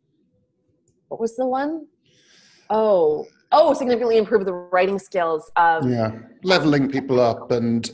[1.10, 1.86] what was the one?
[2.69, 6.12] Oh, oh, significantly improve the writing skills of yeah,
[6.43, 7.89] leveling people up and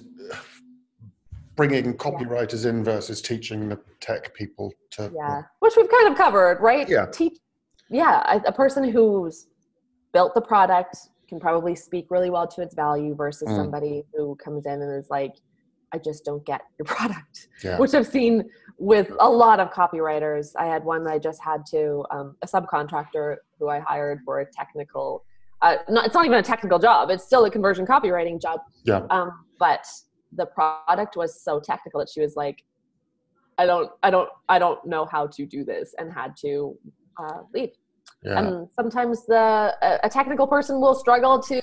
[1.55, 5.41] bringing copywriters in versus teaching the tech people to yeah.
[5.59, 6.87] which we've kind of covered right?
[6.89, 7.05] Yeah.
[7.05, 7.37] Teach
[7.89, 9.47] yeah a, a person who's
[10.13, 13.55] built the product can probably speak really well to its value versus mm.
[13.55, 15.35] somebody who comes in and is like
[15.93, 17.77] i just don't get your product yeah.
[17.77, 18.43] which i've seen
[18.79, 20.51] with a lot of copywriters.
[20.57, 24.39] I had one that i just had to um, a subcontractor who i hired for
[24.39, 25.23] a technical
[25.61, 28.59] uh, not, it's not even a technical job it's still a conversion copywriting job.
[28.83, 29.05] Yeah.
[29.09, 29.85] Um, but
[30.35, 32.63] the product was so technical that she was like
[33.57, 36.75] i don't i don't i don't know how to do this and had to
[37.19, 37.69] uh, leave
[38.23, 38.39] yeah.
[38.39, 41.61] and sometimes the a, technical person will struggle to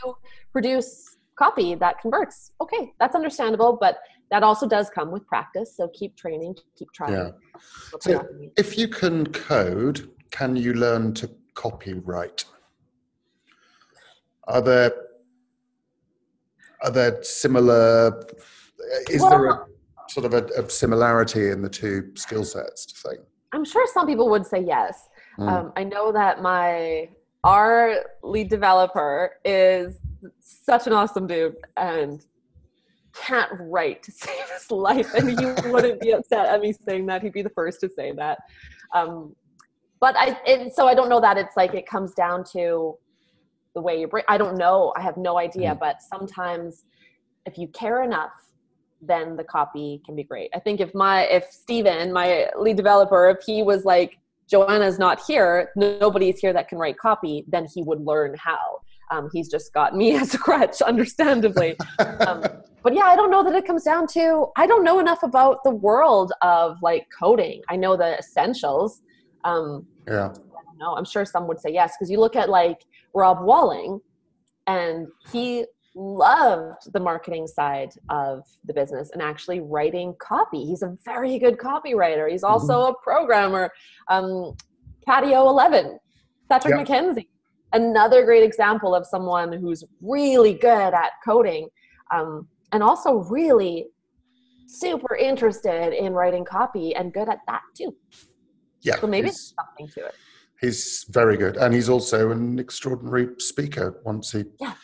[0.52, 3.98] produce copy that converts okay that's understandable but
[4.30, 7.30] that also does come with practice so keep training keep trying yeah.
[8.00, 12.44] so if you can code can you learn to copywrite
[14.46, 14.92] are there
[16.82, 18.26] are there similar?
[19.08, 19.66] Is well, there a
[20.08, 22.86] sort of a, a, similarity in the two skill sets?
[22.86, 23.20] To think,
[23.52, 25.08] I'm sure some people would say yes.
[25.38, 25.48] Mm.
[25.48, 27.08] Um, I know that my
[27.44, 29.98] our lead developer is
[30.40, 32.24] such an awesome dude and
[33.14, 37.22] can't write to save his life and he wouldn't be upset at me saying that
[37.22, 38.38] he'd be the first to say that
[38.94, 39.34] um,
[40.00, 42.96] but i and so i don't know that it's like it comes down to
[43.74, 45.78] the way you bring i don't know i have no idea mm.
[45.78, 46.84] but sometimes
[47.46, 48.32] if you care enough
[49.00, 50.50] then the copy can be great.
[50.54, 54.18] I think if my if steven my lead developer if he was like
[54.50, 58.80] joanna's not here nobody's here that can write copy then he would learn how.
[59.12, 61.76] Um, he's just got me as a crutch understandably.
[61.98, 62.44] Um,
[62.82, 65.62] but yeah i don't know that it comes down to i don't know enough about
[65.64, 67.62] the world of like coding.
[67.68, 69.02] I know the essentials.
[69.44, 70.32] Um, yeah.
[70.78, 72.84] No i'm sure some would say yes because you look at like
[73.14, 74.00] rob walling
[74.66, 80.96] and he loved the marketing side of the business and actually writing copy he's a
[81.04, 82.92] very good copywriter he's also mm-hmm.
[82.92, 83.70] a programmer
[84.08, 84.54] um,
[85.06, 85.98] patio 11
[86.48, 86.86] patrick yep.
[86.86, 87.26] mckenzie
[87.72, 91.68] another great example of someone who's really good at coding
[92.12, 93.86] um, and also really
[94.70, 97.94] super interested in writing copy and good at that too.
[98.82, 98.96] Yeah.
[98.96, 100.14] So maybe something to it.
[100.60, 101.56] He's very good.
[101.56, 104.44] And he's also an extraordinary speaker once he.
[104.60, 104.74] Yeah.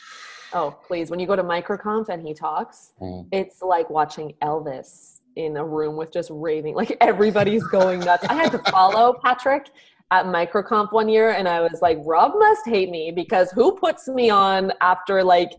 [0.56, 1.10] Oh, please.
[1.10, 3.28] When you go to MicroConf and he talks, mm.
[3.30, 6.74] it's like watching Elvis in a room with just raving.
[6.74, 8.24] Like everybody's going nuts.
[8.24, 9.66] I had to follow Patrick
[10.10, 14.08] at MicroConf one year and I was like, Rob must hate me because who puts
[14.08, 15.52] me on after like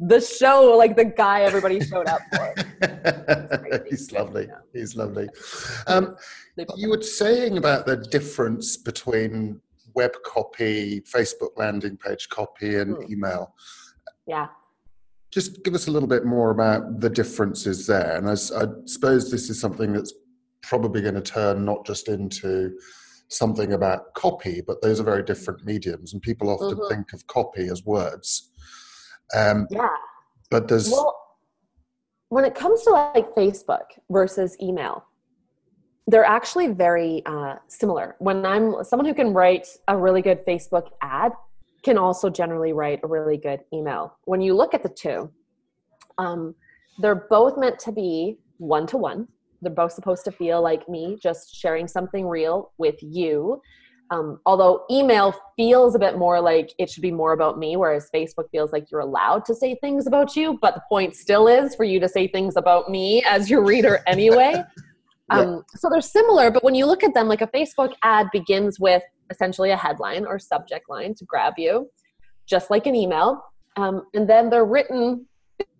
[0.00, 3.84] the show, like the guy everybody showed up for.
[3.88, 4.46] He's lovely.
[4.48, 4.54] Yeah.
[4.72, 5.28] He's lovely.
[5.86, 6.16] Um,
[6.76, 9.60] you were saying about the difference between
[9.94, 13.10] web copy, Facebook landing page copy, and mm.
[13.10, 13.54] email.
[14.26, 14.48] Yeah.
[15.30, 18.16] Just give us a little bit more about the differences there.
[18.16, 20.12] And I, I suppose this is something that's
[20.62, 22.72] probably going to turn not just into
[23.28, 26.94] something about copy, but those are very different mediums, and people often mm-hmm.
[26.94, 28.50] think of copy as words.
[29.36, 29.88] Um, yeah.
[30.50, 30.90] But there's.
[30.90, 31.16] Well,
[32.28, 35.04] when it comes to like Facebook versus email,
[36.06, 38.16] they're actually very uh, similar.
[38.18, 41.32] When I'm someone who can write a really good Facebook ad,
[41.82, 44.16] can also generally write a really good email.
[44.24, 45.30] When you look at the two,
[46.18, 46.54] um,
[46.98, 49.28] they're both meant to be one to one.
[49.62, 53.60] They're both supposed to feel like me, just sharing something real with you.
[54.10, 58.10] Um, although email feels a bit more like it should be more about me, whereas
[58.12, 61.76] Facebook feels like you're allowed to say things about you, but the point still is
[61.76, 64.54] for you to say things about me as your reader anyway.
[65.30, 65.38] yeah.
[65.38, 68.80] um, so they're similar, but when you look at them, like a Facebook ad begins
[68.80, 71.88] with essentially a headline or subject line to grab you,
[72.46, 73.42] just like an email.
[73.76, 75.26] Um, and then they're written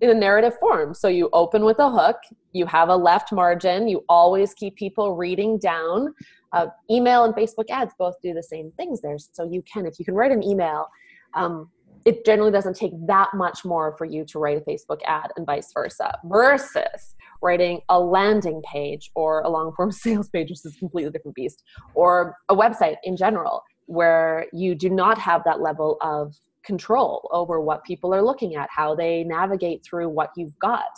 [0.01, 0.95] in a narrative form.
[0.95, 2.17] So you open with a hook,
[2.53, 6.15] you have a left margin, you always keep people reading down
[6.53, 9.17] uh, email and Facebook ads both do the same things there.
[9.19, 10.87] So you can, if you can write an email,
[11.35, 11.71] um,
[12.05, 15.47] it generally doesn't take that much more for you to write a Facebook ad and
[15.47, 20.75] vice versa, versus writing a landing page or a long form sales page, which is
[20.77, 21.63] a completely different beast,
[21.95, 26.35] or a website in general, where you do not have that level of
[26.65, 30.91] control over what people are looking at, how they navigate through what you've got.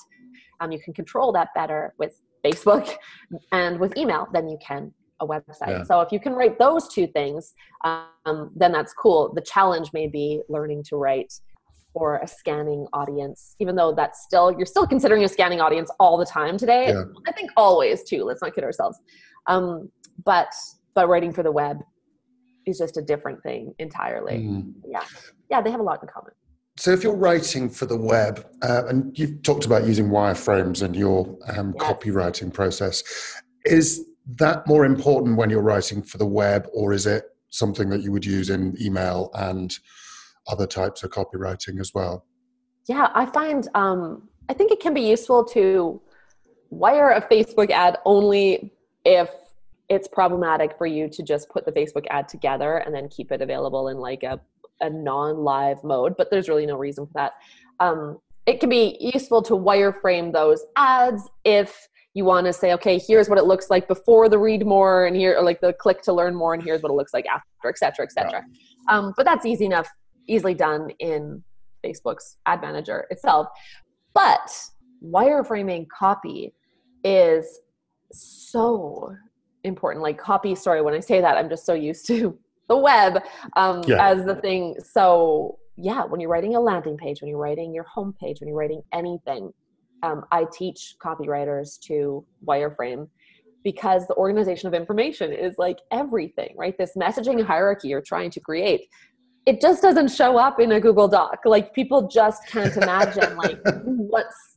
[0.60, 2.94] Um, you can control that better with Facebook
[3.52, 5.68] and with email than you can a website.
[5.68, 5.82] Yeah.
[5.84, 7.54] So if you can write those two things,
[7.84, 9.32] um, then that's cool.
[9.34, 11.32] The challenge may be learning to write
[11.92, 16.16] for a scanning audience, even though that's still you're still considering a scanning audience all
[16.16, 16.88] the time today.
[16.88, 17.04] Yeah.
[17.26, 18.24] I think always too.
[18.24, 18.98] Let's not kid ourselves.
[19.46, 19.90] Um,
[20.24, 20.48] but
[20.94, 21.78] but writing for the web
[22.66, 24.38] is just a different thing entirely.
[24.38, 24.72] Mm.
[24.88, 25.04] Yeah,
[25.50, 26.32] yeah, they have a lot in common.
[26.78, 30.94] So, if you're writing for the web, uh, and you've talked about using wireframes in
[30.94, 31.92] your um, yes.
[31.92, 33.02] copywriting process,
[33.66, 38.02] is that more important when you're writing for the web, or is it something that
[38.02, 39.78] you would use in email and
[40.46, 42.24] other types of copywriting as well?
[42.86, 46.00] Yeah, I find um, I think it can be useful to
[46.70, 48.72] wire a Facebook ad only
[49.04, 49.30] if
[49.88, 53.42] it's problematic for you to just put the Facebook ad together and then keep it
[53.42, 54.40] available in like a,
[54.80, 56.16] a non-live mode.
[56.16, 57.32] But there's really no reason for that.
[57.78, 62.98] Um, it can be useful to wireframe those ads if you want to say, okay,
[62.98, 66.02] here's what it looks like before the read more, and here, or like the click
[66.02, 68.42] to learn more, and here's what it looks like after, et cetera, et cetera.
[68.88, 68.96] Yeah.
[68.96, 69.88] Um, but that's easy enough,
[70.26, 71.42] easily done in
[71.84, 73.48] Facebook's ad manager itself.
[74.14, 74.52] But
[75.04, 76.54] wireframing copy
[77.02, 77.60] is
[78.12, 79.16] so
[79.64, 80.02] important.
[80.02, 82.38] Like copy, sorry, when I say that, I'm just so used to
[82.68, 83.22] the web
[83.56, 84.06] um, yeah.
[84.10, 84.76] as the thing.
[84.92, 88.56] So yeah, when you're writing a landing page, when you're writing your homepage, when you're
[88.56, 89.52] writing anything,
[90.02, 93.08] um, I teach copywriters to wireframe
[93.64, 96.76] because the organization of information is like everything, right?
[96.76, 98.88] This messaging hierarchy you're trying to create,
[99.46, 101.38] it just doesn't show up in a Google Doc.
[101.44, 104.52] Like people just can't imagine like what's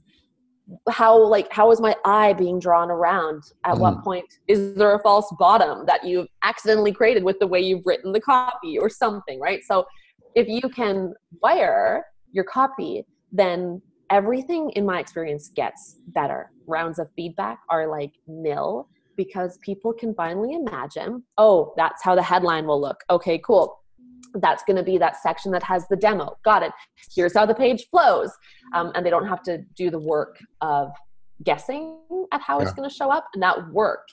[0.89, 3.79] how like how is my eye being drawn around at mm.
[3.79, 7.85] what point is there a false bottom that you've accidentally created with the way you've
[7.85, 9.85] written the copy or something right so
[10.33, 13.79] if you can wire your copy then
[14.09, 16.51] everything in my experience gets better.
[16.67, 18.87] Rounds of feedback are like nil
[19.17, 23.03] because people can finally imagine oh that's how the headline will look.
[23.09, 23.79] Okay cool.
[24.35, 26.37] That's going to be that section that has the demo.
[26.43, 26.71] Got it.
[27.15, 28.31] Here's how the page flows.
[28.73, 30.91] Um, and they don't have to do the work of
[31.43, 31.97] guessing
[32.33, 32.63] at how yeah.
[32.63, 33.27] it's going to show up.
[33.33, 34.07] And that work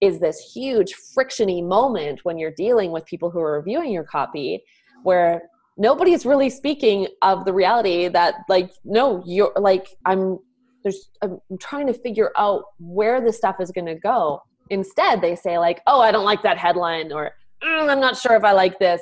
[0.00, 4.62] is this huge frictiony moment when you're dealing with people who are reviewing your copy
[5.02, 5.42] where
[5.78, 10.38] nobody's really speaking of the reality that like no you're like i'm
[10.82, 14.42] there's i'm trying to figure out where this stuff is going to go.
[14.70, 17.30] Instead they say like oh i don't like that headline or
[17.62, 19.00] mm, i'm not sure if i like this.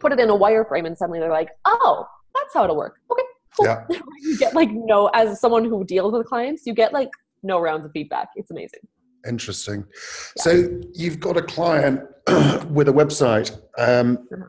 [0.00, 2.96] Put it in a wireframe and suddenly they're like oh that's how it'll work.
[3.10, 3.22] Okay
[3.56, 3.66] cool.
[3.66, 3.84] yeah.
[4.20, 7.10] you get like no as someone who deals with clients you get like
[7.42, 8.28] no rounds of feedback.
[8.36, 8.80] It's amazing.
[9.26, 9.84] Interesting.
[10.36, 10.42] Yeah.
[10.42, 12.00] so you've got a client
[12.68, 14.44] with a website um, uh-huh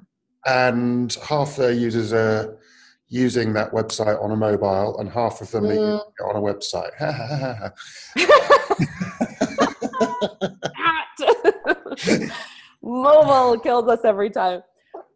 [0.45, 2.57] and half their users are
[3.07, 5.99] using that website on a mobile, and half of them mm.
[6.19, 6.91] are on a website.
[12.81, 14.61] Mobile kills us every time.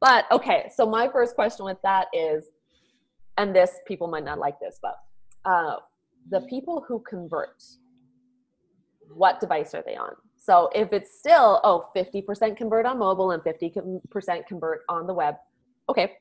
[0.02, 2.46] But okay, so my first question with that is,
[3.38, 4.98] and this people might not like this, but
[5.46, 5.78] uh,
[6.30, 7.64] the people who convert,
[9.14, 10.14] what device are they on?
[10.50, 15.36] So if it's still, oh, 50% convert on mobile and 50% convert on the web,
[15.88, 16.14] okay,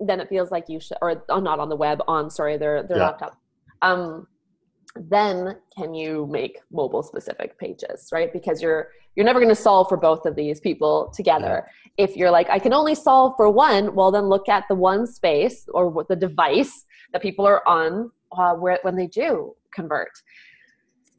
[0.00, 2.82] then it feels like you should, or oh, not on the web, on, sorry, their,
[2.82, 3.08] their yeah.
[3.08, 3.38] laptop.
[3.82, 4.26] Um,
[4.96, 8.32] then can you make mobile specific pages, right?
[8.32, 11.66] Because you're, you're never going to solve for both of these people together.
[11.98, 12.04] Yeah.
[12.06, 15.06] If you're like, I can only solve for one, well, then look at the one
[15.06, 20.12] space or the device that people are on uh, where, when they do convert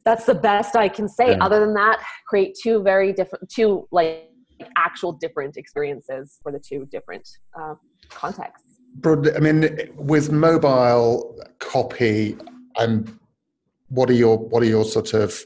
[0.04, 1.30] that's the best I can say.
[1.30, 1.44] Yeah.
[1.44, 4.30] Other than that, create two very different, two like
[4.76, 7.28] actual different experiences for the two different
[7.58, 7.74] uh,
[8.10, 8.80] contexts.
[9.04, 12.36] I mean, with mobile copy,
[12.76, 13.18] and
[13.88, 15.44] what are your what are your sort of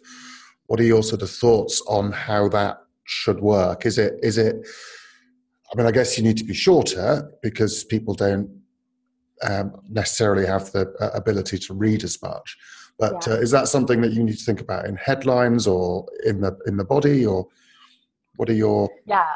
[0.66, 3.86] what are your sort of thoughts on how that should work?
[3.86, 4.56] Is it is it?
[5.72, 8.50] I mean, I guess you need to be shorter because people don't
[9.42, 12.56] um, necessarily have the uh, ability to read as much.
[12.99, 13.34] But yeah.
[13.34, 16.59] uh, is that something that you need to think about in headlines or in the
[16.66, 17.46] in the body, or
[18.36, 18.90] what are your?
[19.07, 19.28] Yeah,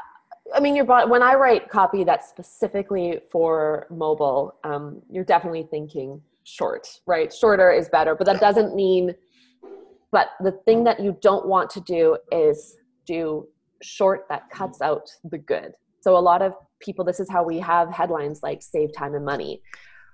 [0.54, 6.20] I mean, your when I write copy that's specifically for mobile, um, you're definitely thinking
[6.42, 7.32] short, right?
[7.32, 9.14] Shorter is better, but that doesn't mean.
[10.10, 13.46] But the thing that you don't want to do is do
[13.80, 15.72] short that cuts out the good.
[16.00, 19.24] So a lot of people, this is how we have headlines like "save time and
[19.24, 19.62] money,"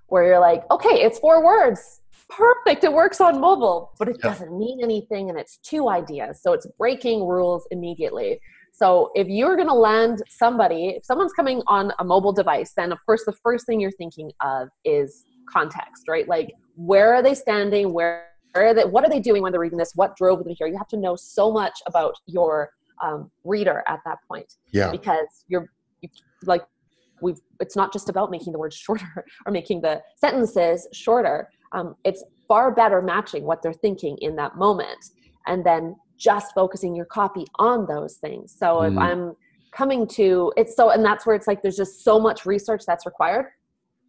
[0.08, 2.84] where you're like, okay, it's four words perfect.
[2.84, 6.40] It works on mobile, but it doesn't mean anything and it's two ideas.
[6.42, 8.40] So it's breaking rules immediately.
[8.72, 12.92] So if you're going to land somebody, if someone's coming on a mobile device, then
[12.92, 16.28] of course the first thing you're thinking of is context, right?
[16.28, 17.92] Like where are they standing?
[17.92, 19.92] Where, where are they, what are they doing when they're reading this?
[19.94, 20.68] What drove them here?
[20.68, 22.70] You have to know so much about your
[23.02, 24.54] um, reader at that point.
[24.72, 24.90] Yeah.
[24.90, 25.68] Because you're
[26.00, 26.08] you,
[26.44, 26.62] like
[27.20, 31.94] we've it's not just about making the words shorter or making the sentences shorter um,
[32.04, 35.10] it's far better matching what they're thinking in that moment
[35.46, 38.54] and then just focusing your copy on those things.
[38.56, 38.92] So mm.
[38.92, 39.36] if i'm
[39.70, 43.06] coming to it's so and that's where it's like there's just so much research that's
[43.06, 43.46] required.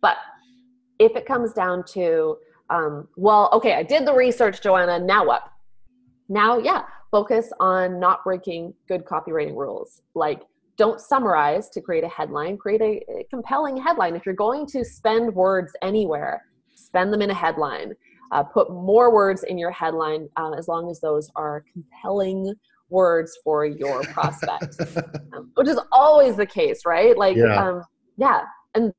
[0.01, 0.17] But
[0.99, 2.37] if it comes down to
[2.69, 5.43] um, well okay i did the research joanna now what?
[6.29, 10.01] Now yeah focus on not breaking good copywriting rules.
[10.15, 10.41] Like
[10.77, 12.55] don't summarize to create a headline.
[12.57, 14.15] Create a, a compelling headline.
[14.15, 16.45] If you're going to spend words anywhere
[16.89, 17.93] spend them in a headline.
[18.31, 22.53] Uh, put more words in your headline um, as long as those are compelling
[22.89, 24.75] words for your prospect,
[25.33, 27.17] um, which is always the case, right?
[27.17, 27.55] Like, yeah.
[27.55, 27.83] Um,
[28.17, 28.41] yeah.
[28.75, 28.93] And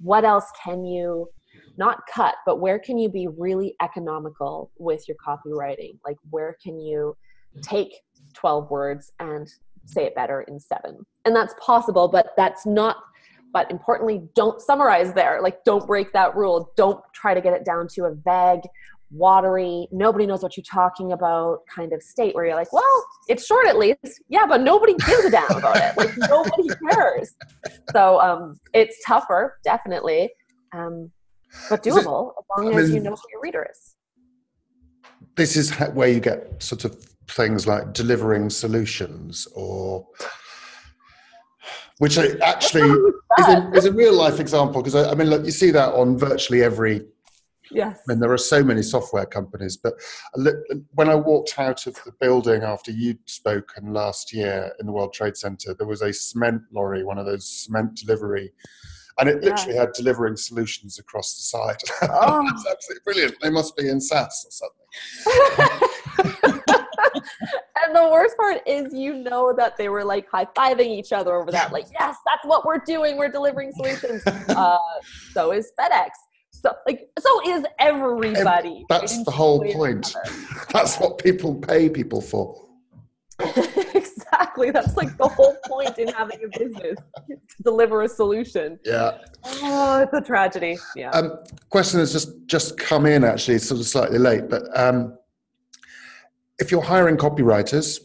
[0.00, 1.28] what else can you
[1.76, 5.98] not cut, but where can you be really economical with your copywriting?
[6.06, 7.16] Like, where can you
[7.62, 7.92] take
[8.34, 9.48] 12 words and
[9.84, 11.04] say it better in seven?
[11.24, 12.98] And that's possible, but that's not
[13.52, 17.64] but importantly don't summarize there like don't break that rule don't try to get it
[17.64, 18.62] down to a vague
[19.10, 23.44] watery, nobody knows what you're talking about kind of state where you're like, well, it's
[23.44, 24.22] short at least.
[24.28, 25.96] Yeah, but nobody gives a damn about it.
[25.96, 27.34] Like nobody cares.
[27.92, 30.30] So um, it's tougher, definitely,
[30.72, 31.10] um,
[31.68, 33.96] but doable as long as you know who your reader is.
[35.36, 36.96] This is where you get sort of
[37.28, 40.06] things like delivering solutions or
[41.98, 42.88] which actually
[43.38, 45.92] is a, is a, real life example because I, I, mean look you see that
[45.94, 47.06] on virtually every
[47.70, 49.94] yes I mean there are so many software companies but
[50.92, 55.12] when I walked out of the building after you'd spoken last year in the World
[55.12, 58.52] Trade Center there was a cement lorry one of those cement delivery
[59.18, 59.80] and it literally yeah.
[59.82, 61.82] had delivering solutions across the site.
[62.10, 62.42] Oh.
[62.46, 63.34] That's absolutely brilliant.
[63.42, 64.80] They must be in SaaS or something.
[67.90, 71.50] and the worst part is you know that they were like high-fiving each other over
[71.50, 71.72] that.
[71.72, 73.16] Like yes that's what we're doing.
[73.16, 74.22] We're delivering solutions.
[74.50, 74.78] Uh,
[75.32, 76.10] so is fedex.
[76.50, 78.84] So like so is everybody.
[78.88, 80.14] That's the whole point.
[80.72, 82.66] that's what people pay people for.
[83.92, 84.70] Exactly.
[84.70, 88.78] That's like the whole point in having a business to deliver a solution.
[88.84, 89.18] Yeah.
[89.44, 90.78] Oh it's a tragedy.
[90.94, 91.10] Yeah.
[91.10, 91.38] Um
[91.68, 95.18] question has just just come in actually sort of slightly late but um
[96.60, 98.00] if you're hiring copywriters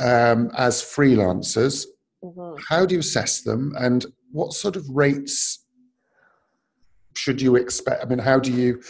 [0.00, 1.86] um, as freelancers,
[2.22, 2.56] mm-hmm.
[2.68, 5.66] how do you assess them and what sort of rates
[7.14, 8.02] should you expect?
[8.02, 8.80] I mean, how do you,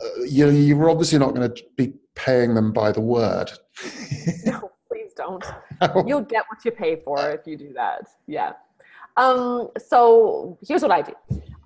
[0.00, 3.50] uh, you you're obviously not going to be paying them by the word.
[4.44, 5.44] no, please don't.
[6.06, 8.06] You'll get what you pay for if you do that.
[8.26, 8.52] Yeah.
[9.16, 11.12] Um, so here's what I do.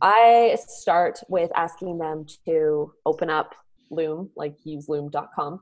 [0.00, 3.54] I start with asking them to open up
[3.88, 5.60] Loom, like use loom.com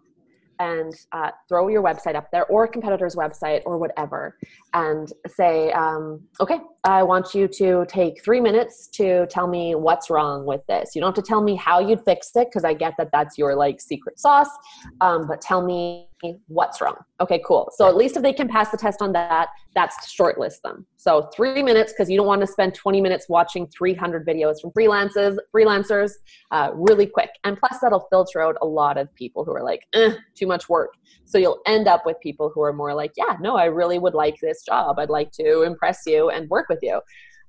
[0.64, 4.36] and uh, throw your website up there or a competitor's website or whatever
[4.72, 10.08] and say um, okay i want you to take three minutes to tell me what's
[10.10, 10.94] wrong with this.
[10.94, 13.36] You don't have to tell me how you'd fix it because i get that that's
[13.36, 14.52] your like secret sauce
[15.00, 16.08] um, but tell me
[16.48, 16.96] what's wrong.
[17.20, 17.70] Okay, cool.
[17.76, 20.86] So at least if they can pass the test on that, that's shortlist them.
[20.96, 24.70] So three minutes because you don't want to spend 20 minutes watching 300 videos from
[24.70, 26.12] freelancers, freelancers,
[26.50, 27.30] uh, really quick.
[27.44, 30.68] And plus, that'll filter out a lot of people who are like, eh, too much
[30.68, 30.94] work.
[31.24, 34.14] So you'll end up with people who are more like, yeah, no, I really would
[34.14, 34.98] like this job.
[34.98, 37.00] I'd like to impress you and work with you,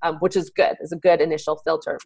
[0.02, 0.76] um, which is good.
[0.80, 1.98] It's a good initial filter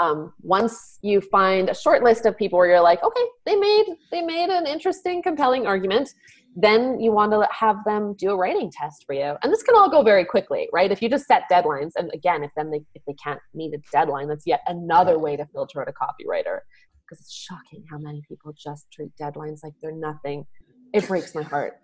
[0.00, 3.84] um, once you find a short list of people where you're like okay they made
[4.10, 6.08] they made an interesting compelling argument
[6.54, 9.36] then you want to have them do a writing test for you.
[9.42, 10.90] And this can all go very quickly right?
[10.90, 13.78] If you just set deadlines and again if then they if they can't meet a
[13.90, 16.60] deadline that's yet another way to filter out a copywriter.
[17.04, 20.46] Because it's shocking how many people just treat deadlines like they're nothing.
[20.92, 21.78] It breaks my heart.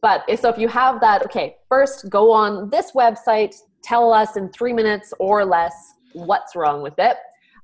[0.00, 4.50] But so if you have that okay first go on this website tell us in
[4.50, 5.74] three minutes or less
[6.12, 7.16] what's wrong with it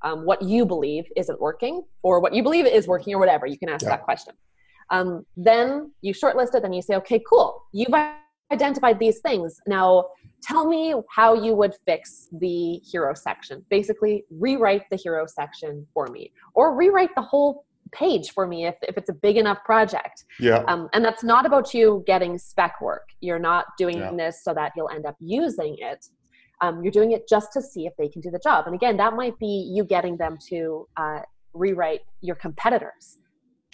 [0.02, 3.46] um, what you believe isn't working or what you believe is working or whatever.
[3.46, 3.90] You can ask yeah.
[3.90, 4.34] that question.
[4.90, 7.62] Um, then you shortlist it, then you say, okay, cool.
[7.72, 7.94] You've
[8.50, 9.60] identified these things.
[9.66, 10.06] Now
[10.42, 13.64] tell me how you would fix the hero section.
[13.70, 18.76] Basically, rewrite the hero section for me or rewrite the whole page for me if,
[18.82, 20.24] if it's a big enough project.
[20.38, 20.64] Yeah.
[20.68, 23.08] Um, and that's not about you getting spec work.
[23.20, 24.12] You're not doing yeah.
[24.14, 26.06] this so that you'll end up using it.
[26.60, 28.66] Um, you're doing it just to see if they can do the job.
[28.66, 31.20] And again, that might be you getting them to uh,
[31.54, 33.18] rewrite your competitors'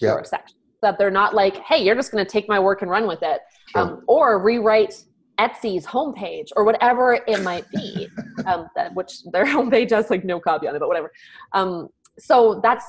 [0.00, 0.22] yeah.
[0.22, 0.56] section.
[0.80, 3.06] So that they're not like, hey, you're just going to take my work and run
[3.06, 3.40] with it.
[3.68, 3.82] Sure.
[3.82, 5.02] Um, or rewrite
[5.38, 8.08] Etsy's homepage or whatever it might be,
[8.46, 11.10] um, that, which their homepage has like no copy on it, but whatever.
[11.52, 12.84] Um, so that's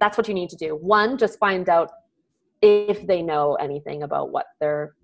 [0.00, 0.76] that's what you need to do.
[0.76, 1.90] One, just find out
[2.62, 4.94] if they know anything about what they're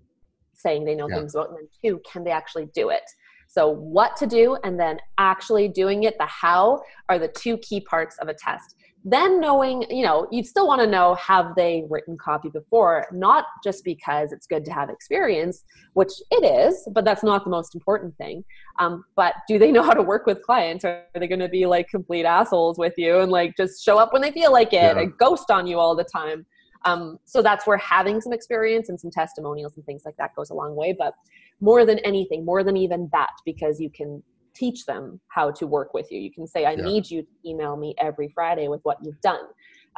[0.53, 1.17] saying they know yeah.
[1.17, 3.03] things about, and then two, can they actually do it?
[3.47, 7.81] So, what to do and then actually doing it, the how, are the two key
[7.81, 8.75] parts of a test.
[9.09, 13.45] Then, knowing, you know, you'd still want to know have they written copy before, not
[13.63, 17.73] just because it's good to have experience, which it is, but that's not the most
[17.73, 18.43] important thing.
[18.79, 20.83] Um, but do they know how to work with clients?
[20.83, 24.11] Are they going to be like complete assholes with you and like just show up
[24.11, 24.99] when they feel like it yeah.
[24.99, 26.45] and ghost on you all the time?
[26.85, 30.49] Um, so that's where having some experience and some testimonials and things like that goes
[30.49, 30.95] a long way.
[30.97, 31.13] But
[31.59, 34.23] more than anything, more than even that, because you can
[34.55, 36.19] teach them how to work with you.
[36.19, 36.83] You can say, I yeah.
[36.83, 39.41] need you to email me every Friday with what you've done.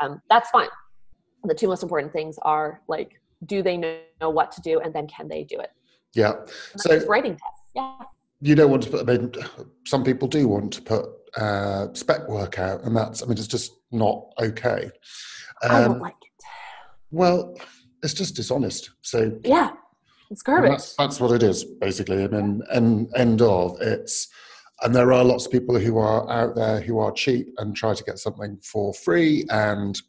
[0.02, 0.68] Um, that's fine.
[1.44, 4.80] The two most important things are like, do they know what to do?
[4.80, 5.72] And then can they do it?
[6.14, 6.34] Yeah.
[6.78, 7.72] So writing tests.
[7.76, 7.96] Yeah.
[8.42, 9.34] You don't want to put, I mean,
[9.86, 11.06] some people do want to put
[11.38, 14.90] uh, spec work out, and that's, I mean, it's just not okay.
[15.64, 16.29] Um, I don't um, like it.
[17.12, 17.56] Well,
[18.04, 18.92] it's just dishonest.
[19.02, 19.72] So yeah,
[20.30, 20.72] it's garbage.
[20.72, 22.24] That's, that's, what it is, basically.
[22.24, 24.28] I mean, end, end of it's,
[24.82, 27.94] and there are lots of people who are out there who are cheap and try
[27.94, 30.00] to get something for free, and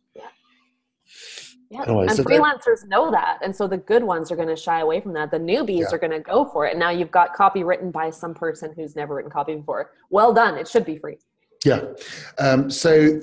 [1.71, 1.83] Yeah.
[1.83, 3.39] Anyway, and so freelancers know that.
[3.43, 5.31] And so the good ones are going to shy away from that.
[5.31, 5.87] The newbies yeah.
[5.93, 6.71] are going to go for it.
[6.71, 9.93] And now you've got copy written by some person who's never written copy before.
[10.11, 10.57] Well done.
[10.57, 11.19] It should be free.
[11.65, 11.83] Yeah.
[12.39, 13.21] Um, so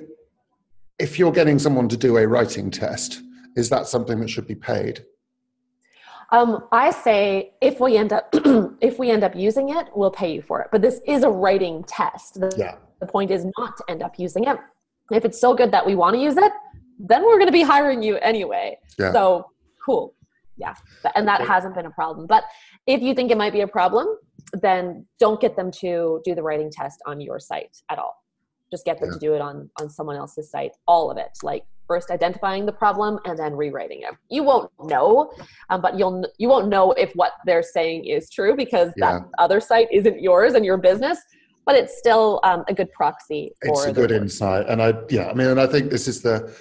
[0.98, 3.22] if you're getting someone to do a writing test,
[3.58, 5.04] is that something that should be paid?
[6.32, 8.30] Um, I say if we end up
[8.82, 10.68] if we end up using it, we'll pay you for it.
[10.72, 12.40] But this is a writing test.
[12.40, 12.76] The, yeah.
[13.00, 14.58] the point is not to end up using it.
[15.12, 16.52] If it's so good that we want to use it,
[17.00, 18.78] then we're going to be hiring you anyway.
[19.00, 19.12] Yeah.
[19.14, 19.52] So
[19.84, 20.14] cool.
[20.58, 20.76] Yeah.
[21.16, 22.28] And that hasn't been a problem.
[22.28, 22.44] But
[22.88, 24.08] if you think it might be a problem,
[24.54, 28.16] then don't get them to do the writing test on your site at all.
[28.70, 29.14] Just get them yeah.
[29.14, 30.74] to do it on on someone else's site.
[30.88, 34.14] All of it, like first identifying the problem and then rewriting it.
[34.30, 35.32] You won't know,
[35.70, 39.14] um, but you'll you won't know if what they're saying is true because yeah.
[39.14, 41.20] that other site isn't yours and your business.
[41.66, 43.52] But it's still um, a good proxy.
[43.66, 46.22] For it's a good insight, and I yeah, I mean, and I think this is
[46.22, 46.56] the.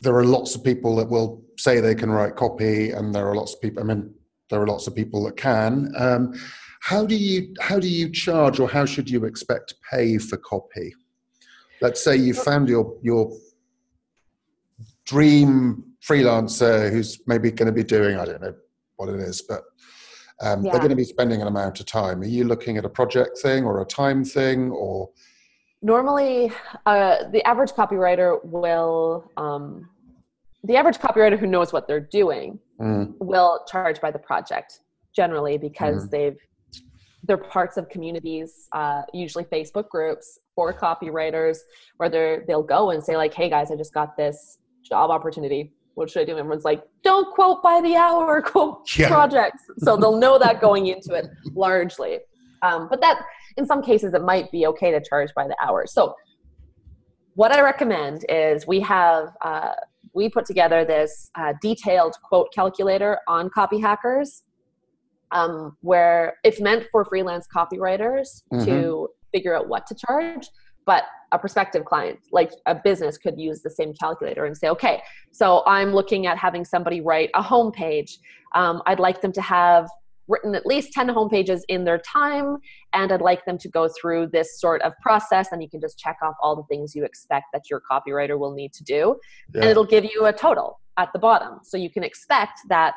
[0.00, 3.36] There are lots of people that will say they can write copy, and there are
[3.36, 3.82] lots of people.
[3.82, 4.12] I mean,
[4.50, 5.92] there are lots of people that can.
[5.96, 6.34] Um,
[6.80, 10.92] how do you how do you charge, or how should you expect pay for copy?
[11.84, 13.30] Let's say you found your your
[15.04, 18.54] dream freelancer who's maybe going to be doing i don't know
[18.96, 19.62] what it is but
[20.40, 20.72] um, yeah.
[20.72, 23.38] they're going to be spending an amount of time are you looking at a project
[23.38, 25.10] thing or a time thing or
[25.82, 26.50] normally
[26.86, 29.86] uh, the average copywriter will um,
[30.64, 33.12] the average copywriter who knows what they're doing mm.
[33.20, 34.80] will charge by the project
[35.14, 36.10] generally because mm.
[36.10, 36.38] they've
[37.26, 41.58] they're parts of communities, uh, usually Facebook groups for copywriters,
[41.96, 45.72] where they they'll go and say like, "Hey guys, I just got this job opportunity.
[45.94, 49.08] What should I do?" And everyone's like, "Don't quote by the hour, quote yeah.
[49.08, 52.18] projects." So they'll know that going into it largely.
[52.62, 53.22] Um, but that,
[53.56, 55.86] in some cases, it might be okay to charge by the hour.
[55.86, 56.14] So,
[57.34, 59.28] what I recommend is we have.
[59.42, 59.72] Uh,
[60.12, 64.44] we put together this uh, detailed quote calculator on copy hackers
[65.34, 68.64] um, where it's meant for freelance copywriters mm-hmm.
[68.64, 70.48] to figure out what to charge
[70.86, 75.02] but a prospective client like a business could use the same calculator and say okay
[75.32, 78.12] so i'm looking at having somebody write a homepage
[78.54, 79.88] um, i'd like them to have
[80.26, 82.56] written at least 10 home pages in their time
[82.92, 85.98] and i'd like them to go through this sort of process and you can just
[85.98, 89.16] check off all the things you expect that your copywriter will need to do
[89.52, 89.62] yeah.
[89.62, 92.96] and it'll give you a total at the bottom so you can expect that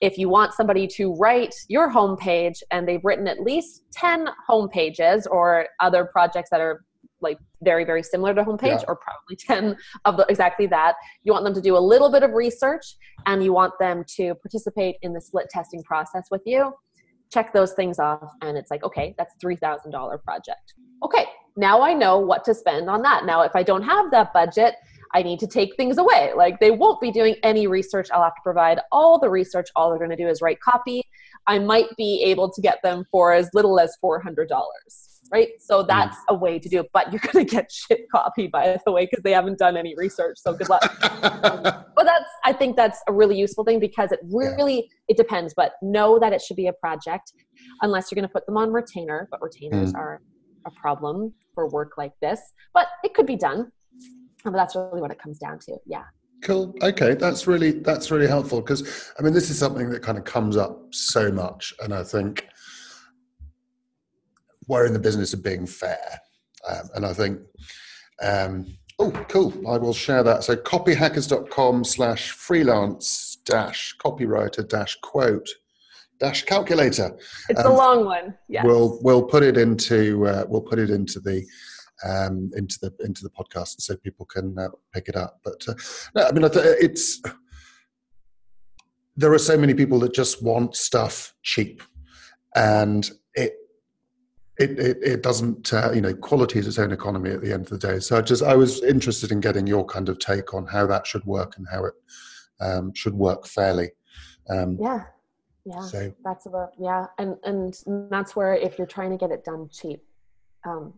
[0.00, 5.26] if you want somebody to write your homepage and they've written at least 10 homepages
[5.30, 6.84] or other projects that are
[7.20, 8.84] like very very similar to homepage yeah.
[8.86, 10.94] or probably 10 of the, exactly that
[11.24, 12.96] you want them to do a little bit of research
[13.26, 16.72] and you want them to participate in the split testing process with you
[17.32, 21.24] check those things off and it's like okay that's $3000 project okay
[21.56, 24.76] now i know what to spend on that now if i don't have that budget
[25.14, 26.32] I need to take things away.
[26.36, 28.08] Like they won't be doing any research.
[28.12, 29.68] I'll have to provide all the research.
[29.76, 31.02] All they're going to do is write copy.
[31.46, 34.46] I might be able to get them for as little as $400,
[35.32, 35.48] right?
[35.60, 35.88] So mm.
[35.88, 36.90] that's a way to do it.
[36.92, 39.94] But you're going to get shit copy, by the way, because they haven't done any
[39.96, 40.38] research.
[40.38, 40.82] So good luck.
[41.22, 41.62] um,
[41.96, 44.82] but that's, I think that's a really useful thing because it really, yeah.
[45.08, 45.54] it depends.
[45.54, 47.32] But know that it should be a project
[47.80, 49.26] unless you're going to put them on retainer.
[49.30, 49.98] But retainers mm.
[49.98, 50.20] are
[50.66, 52.40] a problem for work like this.
[52.74, 53.72] But it could be done
[54.50, 56.04] but that's really what it comes down to yeah.
[56.42, 56.72] Cool.
[56.82, 60.24] Okay that's really that's really helpful because i mean this is something that kind of
[60.24, 62.46] comes up so much and i think
[64.68, 66.20] we're in the business of being fair
[66.68, 67.40] um, and i think
[68.22, 68.66] um,
[69.00, 70.44] oh cool i will share that.
[70.44, 75.48] So copyhackers.com slash freelance dash copywriter dash quote
[76.20, 77.16] dash calculator.
[77.48, 78.64] It's um, a long one yes.
[78.64, 81.44] we'll we'll put it into uh, we'll put it into the
[82.04, 85.40] um, into the into the podcast so people can uh, pick it up.
[85.44, 85.74] But uh,
[86.14, 87.20] no, I mean, it's
[89.16, 91.82] there are so many people that just want stuff cheap,
[92.54, 93.54] and it
[94.58, 97.62] it it, it doesn't uh, you know quality is its own economy at the end
[97.62, 97.98] of the day.
[98.00, 101.06] So I just I was interested in getting your kind of take on how that
[101.06, 101.94] should work and how it
[102.60, 103.90] um, should work fairly.
[104.50, 105.04] Um, yeah.
[105.64, 106.14] Yeah, so.
[106.24, 107.78] that's about yeah, and and
[108.10, 110.02] that's where if you're trying to get it done cheap,
[110.66, 110.94] um,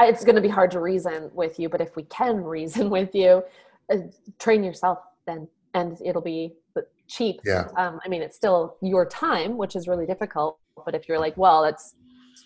[0.00, 3.14] it's going to be hard to reason with you, but if we can reason with
[3.14, 3.42] you,
[3.92, 3.96] uh,
[4.38, 6.54] train yourself then, and it'll be
[7.12, 7.40] cheap.
[7.44, 7.68] Yeah.
[7.76, 10.58] Um, I mean, it's still your time, which is really difficult.
[10.84, 11.94] But if you're like, well, it's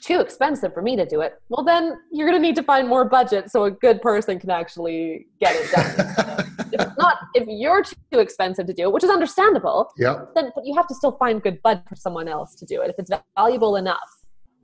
[0.03, 2.89] too expensive for me to do it, well, then you're going to need to find
[2.89, 6.47] more budget so a good person can actually get it done.
[6.73, 10.25] if not, if you're too expensive to do it, which is understandable, yeah.
[10.35, 12.91] then but you have to still find good budget for someone else to do it.
[12.91, 14.11] If it's valuable enough,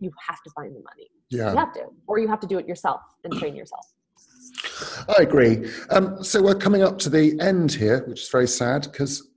[0.01, 1.09] you have to find the money.
[1.33, 1.53] Yeah.
[1.53, 3.87] You have to, or you have to do it yourself and train yourself.
[5.09, 5.71] I agree.
[5.91, 9.31] Um, so we're coming up to the end here, which is very sad because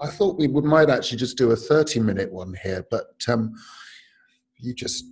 [0.00, 3.52] I thought we would, might actually just do a 30 minute one here, but um,
[4.58, 5.04] you just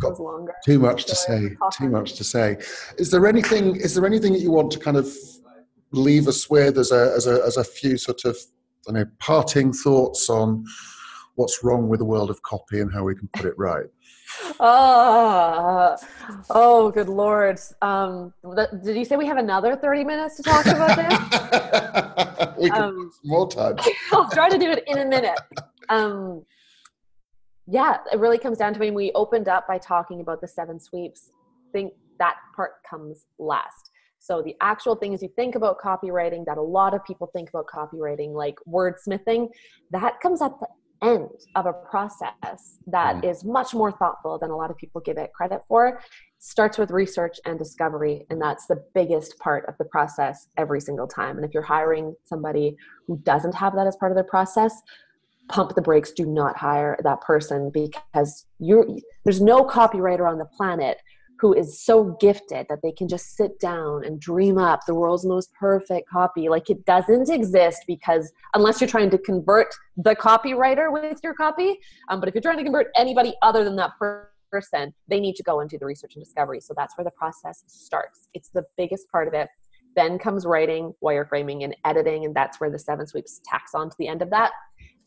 [0.00, 0.54] got longer.
[0.64, 1.50] too much to say.
[1.72, 2.56] Too much to say.
[2.96, 3.76] Is there anything?
[3.76, 5.08] Is there anything that you want to kind of
[5.92, 8.36] leave us with as a as a as a few sort of
[8.88, 10.64] I know parting thoughts on
[11.36, 13.86] what's wrong with the world of copy and how we can put it right?
[14.60, 15.96] Oh,
[16.50, 17.58] oh, good lord!
[17.82, 18.32] Um,
[18.84, 22.56] did you say we have another thirty minutes to talk about this?
[22.58, 23.76] we can um, more time.
[24.12, 25.38] I'll try to do it in a minute.
[25.88, 26.44] Um,
[27.66, 30.80] yeah, it really comes down to when we opened up by talking about the seven
[30.80, 31.30] sweeps.
[31.68, 33.90] I think that part comes last.
[34.18, 37.66] So the actual things you think about copywriting that a lot of people think about
[37.66, 39.48] copywriting, like wordsmithing,
[39.90, 40.66] that comes at the
[41.02, 43.30] end of a process that mm.
[43.30, 46.00] is much more thoughtful than a lot of people give it credit for
[46.38, 51.06] starts with research and discovery and that's the biggest part of the process every single
[51.06, 52.76] time and if you're hiring somebody
[53.06, 54.82] who doesn't have that as part of their process
[55.48, 58.86] pump the brakes do not hire that person because you're.
[59.24, 60.98] there's no copywriter on the planet
[61.40, 65.24] who is so gifted that they can just sit down and dream up the world's
[65.24, 66.48] most perfect copy.
[66.48, 71.78] Like it doesn't exist because unless you're trying to convert the copywriter with your copy,
[72.08, 73.92] um, but if you're trying to convert anybody other than that
[74.50, 76.60] person, they need to go into the research and discovery.
[76.60, 78.28] So that's where the process starts.
[78.34, 79.48] It's the biggest part of it.
[79.94, 83.96] Then comes writing, wireframing, and editing, and that's where the seven sweeps tacks on to
[83.98, 84.52] the end of that.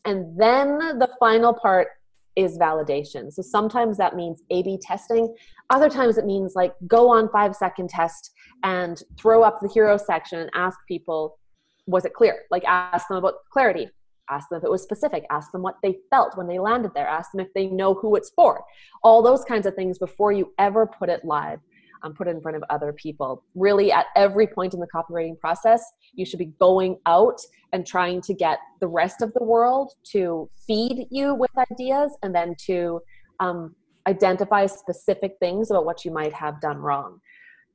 [0.04, 1.88] And then the final part
[2.36, 3.32] is validation.
[3.32, 5.34] So sometimes that means A B testing.
[5.70, 8.30] Other times it means like go on five second test
[8.62, 11.38] and throw up the hero section and ask people,
[11.86, 12.42] was it clear?
[12.50, 13.88] Like ask them about clarity.
[14.30, 15.24] Ask them if it was specific.
[15.30, 17.08] Ask them what they felt when they landed there.
[17.08, 18.64] Ask them if they know who it's for.
[19.02, 21.58] All those kinds of things before you ever put it live
[22.02, 23.44] um, put it in front of other people.
[23.54, 25.84] Really, at every point in the copywriting process,
[26.14, 27.40] you should be going out
[27.72, 32.34] and trying to get the rest of the world to feed you with ideas and
[32.34, 33.00] then to
[33.40, 33.74] um,
[34.06, 37.20] identify specific things about what you might have done wrong.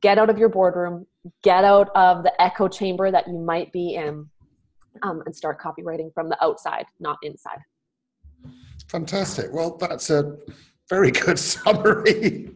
[0.01, 1.07] Get out of your boardroom,
[1.43, 4.29] get out of the echo chamber that you might be in,
[5.03, 7.59] um, and start copywriting from the outside, not inside.
[8.87, 9.51] Fantastic.
[9.51, 10.37] Well, that's a
[10.89, 12.51] very good summary.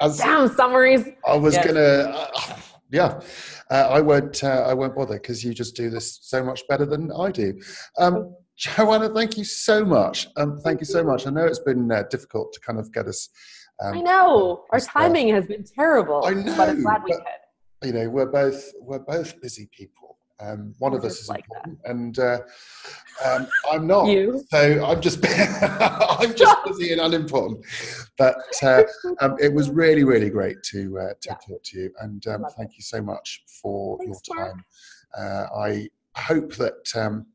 [0.00, 1.04] As Damn summaries.
[1.26, 1.66] I was yes.
[1.66, 2.56] gonna, uh,
[2.90, 3.20] yeah.
[3.70, 4.42] Uh, I won't.
[4.42, 7.60] Uh, I won't bother because you just do this so much better than I do.
[7.98, 10.28] Um, Joanna, thank you so much.
[10.36, 11.26] Um, thank you so much.
[11.26, 13.28] I know it's been uh, difficult to kind of get us.
[13.82, 16.24] Um, I know our timing has been terrible.
[16.24, 17.22] I know, but I'm glad we could.
[17.82, 19.99] You know, we're both we're both busy people.
[20.40, 21.90] Um, one of us is like important, that.
[21.90, 22.38] and uh,
[23.24, 24.06] um, I'm not.
[24.06, 24.42] You?
[24.50, 27.64] So I'm just I'm just busy and unimportant.
[28.16, 28.84] But uh,
[29.20, 31.34] um, it was really really great to uh, to yeah.
[31.34, 34.64] talk to you, and um, thank you so much for Thanks, your time.
[35.16, 37.26] Uh, I hope that um,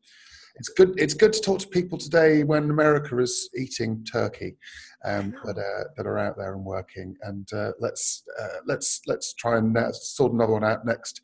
[0.58, 0.94] it's good.
[0.98, 4.56] It's good to talk to people today when America is eating turkey,
[5.04, 7.16] um, that are that are out there and working.
[7.24, 11.22] And uh, let's uh, let's let's try and sort another one out next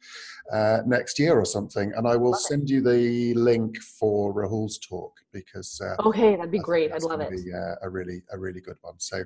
[0.51, 1.93] uh, next year or something.
[1.95, 2.73] And I will love send it.
[2.73, 6.91] you the link for Rahul's talk because uh, okay, that'd be great.
[6.91, 7.31] I'd love it.
[7.31, 8.99] Be, uh, a really a really good one.
[8.99, 9.23] So,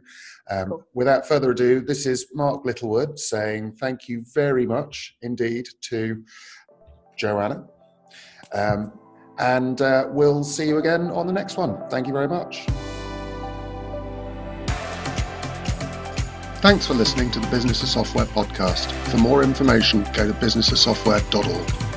[0.52, 0.84] um, cool.
[0.94, 6.24] without further ado, this is Mark Littlewood saying thank you very much indeed to
[7.18, 7.66] Joanna.
[8.54, 8.94] Um,
[9.38, 11.78] and uh, we'll see you again on the next one.
[11.90, 12.66] Thank you very much.
[16.62, 18.92] Thanks for listening to the Business of Software podcast.
[19.10, 21.95] For more information, go to businessofsoftware.org.